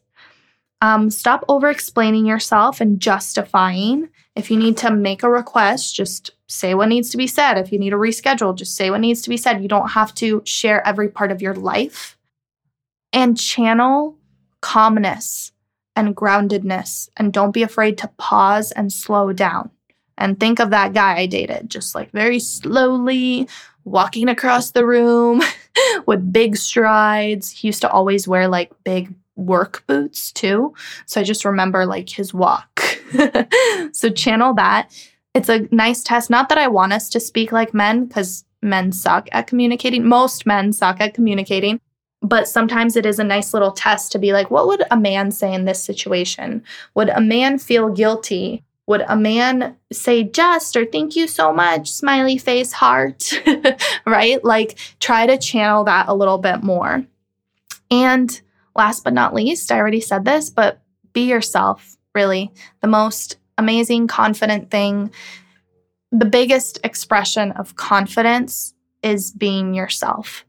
Um, 0.82 1.10
stop 1.10 1.46
over 1.48 1.70
explaining 1.70 2.26
yourself 2.26 2.82
and 2.82 3.00
justifying. 3.00 4.10
If 4.36 4.52
you 4.52 4.58
need 4.58 4.76
to 4.78 4.92
make 4.92 5.24
a 5.24 5.30
request, 5.30 5.96
just 5.96 6.32
say 6.48 6.74
what 6.74 6.90
needs 6.90 7.10
to 7.10 7.18
be 7.18 7.28
said. 7.28 7.58
If 7.58 7.72
you 7.72 7.80
need 7.80 7.92
to 7.92 7.98
reschedule, 7.98 8.56
just 8.56 8.76
say 8.76 8.90
what 8.90 9.02
needs 9.02 9.22
to 9.24 9.30
be 9.30 9.38
said. 9.38 9.62
You 9.62 9.68
don't 9.68 9.90
have 9.90 10.14
to 10.16 10.42
share 10.46 10.86
every 10.88 11.10
part 11.10 11.32
of 11.32 11.42
your 11.42 11.56
life. 11.56 12.18
And 13.14 13.38
channel 13.38 14.18
calmness 14.62 15.52
and 15.96 16.16
groundedness. 16.16 17.10
And 17.18 17.32
don't 17.32 17.52
be 17.52 17.64
afraid 17.64 17.98
to 18.00 18.12
pause 18.18 18.72
and 18.72 18.92
slow 18.92 19.32
down. 19.32 19.70
And 20.18 20.40
think 20.40 20.60
of 20.60 20.70
that 20.72 20.94
guy 20.94 21.18
I 21.18 21.26
dated, 21.26 21.70
just 21.70 21.94
like 21.94 22.12
very 22.12 22.40
slowly 22.40 23.48
walking 23.84 24.28
across 24.28 24.72
the 24.72 24.86
room 24.86 25.42
with 26.08 26.34
big 26.34 26.58
strides. 26.58 27.52
He 27.52 27.68
used 27.68 27.82
to 27.82 27.90
always 27.90 28.28
wear 28.28 28.48
like 28.48 28.72
big 28.84 29.14
work 29.36 29.84
boots 29.88 30.32
too. 30.32 30.74
So 31.06 31.22
I 31.22 31.24
just 31.24 31.46
remember 31.46 31.86
like 31.86 32.10
his 32.10 32.34
walk. 32.34 33.00
so 33.92 34.10
channel 34.10 34.54
that. 34.56 34.90
It's 35.36 35.50
a 35.50 35.68
nice 35.72 36.02
test. 36.02 36.32
Not 36.32 36.50
that 36.50 36.58
I 36.58 36.68
want 36.68 36.94
us 36.94 37.10
to 37.10 37.20
speak 37.20 37.52
like 37.52 37.74
men, 37.74 38.06
because 38.06 38.44
men 38.62 38.92
suck 38.92 39.30
at 39.32 39.46
communicating. 39.46 40.08
Most 40.08 40.48
men 40.48 40.74
suck 40.74 41.00
at 41.00 41.14
communicating. 41.14 41.80
But 42.22 42.48
sometimes 42.48 42.96
it 42.96 43.06
is 43.06 43.20
a 43.20 43.24
nice 43.24 43.54
little 43.54 43.72
test 43.72 44.12
to 44.14 44.20
be 44.20 44.34
like, 44.34 44.50
what 44.50 44.66
would 44.66 44.82
a 44.90 44.98
man 44.98 45.30
say 45.30 45.54
in 45.54 45.66
this 45.66 45.84
situation? 45.84 46.64
Would 46.96 47.10
a 47.10 47.22
man 47.22 47.60
feel 47.60 47.90
guilty 47.90 48.64
would 48.88 49.04
a 49.08 49.16
man 49.16 49.76
say 49.92 50.24
just 50.24 50.78
or 50.78 50.86
thank 50.86 51.16
you 51.16 51.28
so 51.28 51.52
much, 51.52 51.92
smiley 51.92 52.38
face, 52.38 52.72
heart, 52.72 53.34
right? 54.06 54.44
Like 54.44 54.78
try 55.00 55.26
to 55.26 55.38
channel 55.38 55.84
that 55.86 56.08
a 56.08 56.16
little 56.16 56.38
bit 56.38 56.64
more. 56.64 57.04
And 57.90 58.42
last 58.76 59.04
but 59.04 59.14
not 59.14 59.34
least, 59.34 59.72
I 59.72 59.80
already 59.80 60.02
said 60.02 60.26
this, 60.26 60.50
but 60.50 60.82
be 61.14 61.22
yourself, 61.22 61.98
really. 62.14 62.52
The 62.82 62.88
most 62.88 63.38
amazing, 63.58 64.08
confident 64.08 64.72
thing, 64.72 65.12
the 66.12 66.26
biggest 66.26 66.80
expression 66.84 67.52
of 67.54 67.76
confidence 67.76 68.74
is 69.04 69.32
being 69.32 69.74
yourself. 69.74 70.46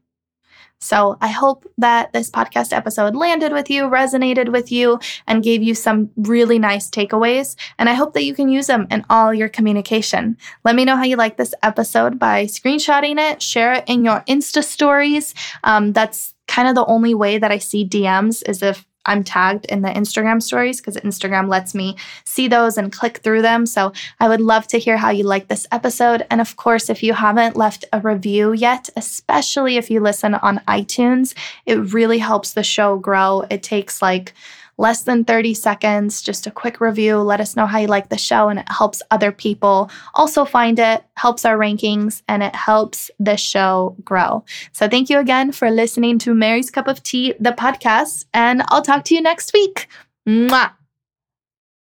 So 0.79 1.17
I 1.21 1.29
hope 1.29 1.65
that 1.79 2.13
this 2.13 2.29
podcast 2.29 2.71
episode 2.71 3.15
landed 3.15 3.51
with 3.51 3.69
you, 3.69 3.83
resonated 3.83 4.51
with 4.51 4.71
you, 4.71 4.99
and 5.25 5.43
gave 5.43 5.63
you 5.63 5.73
some 5.73 6.11
really 6.15 6.59
nice 6.59 6.89
takeaways. 6.89 7.55
And 7.79 7.89
I 7.89 7.93
hope 7.93 8.13
that 8.13 8.23
you 8.23 8.35
can 8.35 8.49
use 8.49 8.67
them 8.67 8.85
in 8.91 9.03
all 9.09 9.33
your 9.33 9.49
communication. 9.49 10.37
Let 10.63 10.75
me 10.75 10.85
know 10.85 10.95
how 10.95 11.03
you 11.03 11.15
like 11.15 11.37
this 11.37 11.55
episode 11.63 12.19
by 12.19 12.45
screenshotting 12.45 13.17
it, 13.17 13.41
share 13.41 13.73
it 13.73 13.85
in 13.87 14.05
your 14.05 14.21
Insta 14.27 14.63
stories. 14.63 15.33
Um, 15.63 15.93
that's 15.93 16.35
kind 16.47 16.67
of 16.67 16.75
the 16.75 16.85
only 16.85 17.13
way 17.13 17.39
that 17.39 17.51
I 17.51 17.57
see 17.57 17.87
DMs 17.87 18.47
is 18.47 18.61
if 18.61 18.86
I'm 19.07 19.23
tagged 19.23 19.65
in 19.65 19.81
the 19.81 19.89
Instagram 19.89 20.41
stories 20.41 20.79
because 20.79 20.97
Instagram 20.97 21.49
lets 21.49 21.73
me 21.73 21.95
see 22.25 22.47
those 22.47 22.77
and 22.77 22.91
click 22.91 23.19
through 23.19 23.41
them. 23.41 23.65
So 23.65 23.93
I 24.19 24.29
would 24.29 24.41
love 24.41 24.67
to 24.67 24.77
hear 24.77 24.97
how 24.97 25.09
you 25.09 25.23
like 25.23 25.47
this 25.47 25.65
episode. 25.71 26.25
And 26.29 26.39
of 26.41 26.55
course, 26.55 26.89
if 26.89 27.01
you 27.01 27.13
haven't 27.13 27.55
left 27.55 27.85
a 27.91 27.99
review 27.99 28.53
yet, 28.53 28.89
especially 28.95 29.77
if 29.77 29.89
you 29.89 29.99
listen 29.99 30.35
on 30.35 30.61
iTunes, 30.67 31.33
it 31.65 31.93
really 31.93 32.19
helps 32.19 32.53
the 32.53 32.63
show 32.63 32.97
grow. 32.97 33.45
It 33.49 33.63
takes 33.63 34.01
like 34.01 34.33
less 34.77 35.03
than 35.03 35.25
30 35.25 35.53
seconds, 35.53 36.21
just 36.21 36.47
a 36.47 36.51
quick 36.51 36.79
review. 36.79 37.17
Let 37.17 37.41
us 37.41 37.55
know 37.55 37.65
how 37.65 37.79
you 37.79 37.87
like 37.87 38.09
the 38.09 38.17
show, 38.17 38.49
and 38.49 38.59
it 38.59 38.69
helps 38.69 39.01
other 39.11 39.31
people 39.31 39.89
also 40.13 40.45
find 40.45 40.79
it, 40.79 41.03
helps 41.15 41.45
our 41.45 41.57
rankings, 41.57 42.21
and 42.27 42.43
it 42.43 42.55
helps 42.55 43.11
the 43.19 43.37
show 43.37 43.95
grow. 44.03 44.43
So, 44.71 44.87
thank 44.87 45.09
you 45.09 45.19
again 45.19 45.51
for 45.51 45.71
listening 45.71 46.19
to 46.19 46.33
Mary's 46.33 46.71
Cup 46.71 46.87
of 46.87 47.03
Tea, 47.03 47.33
the 47.39 47.51
podcast, 47.51 48.25
and 48.33 48.63
I'll 48.69 48.81
talk 48.81 49.03
to 49.05 49.15
you 49.15 49.21
next 49.21 49.53
week. 49.53 49.87
Mwah. 50.27 50.76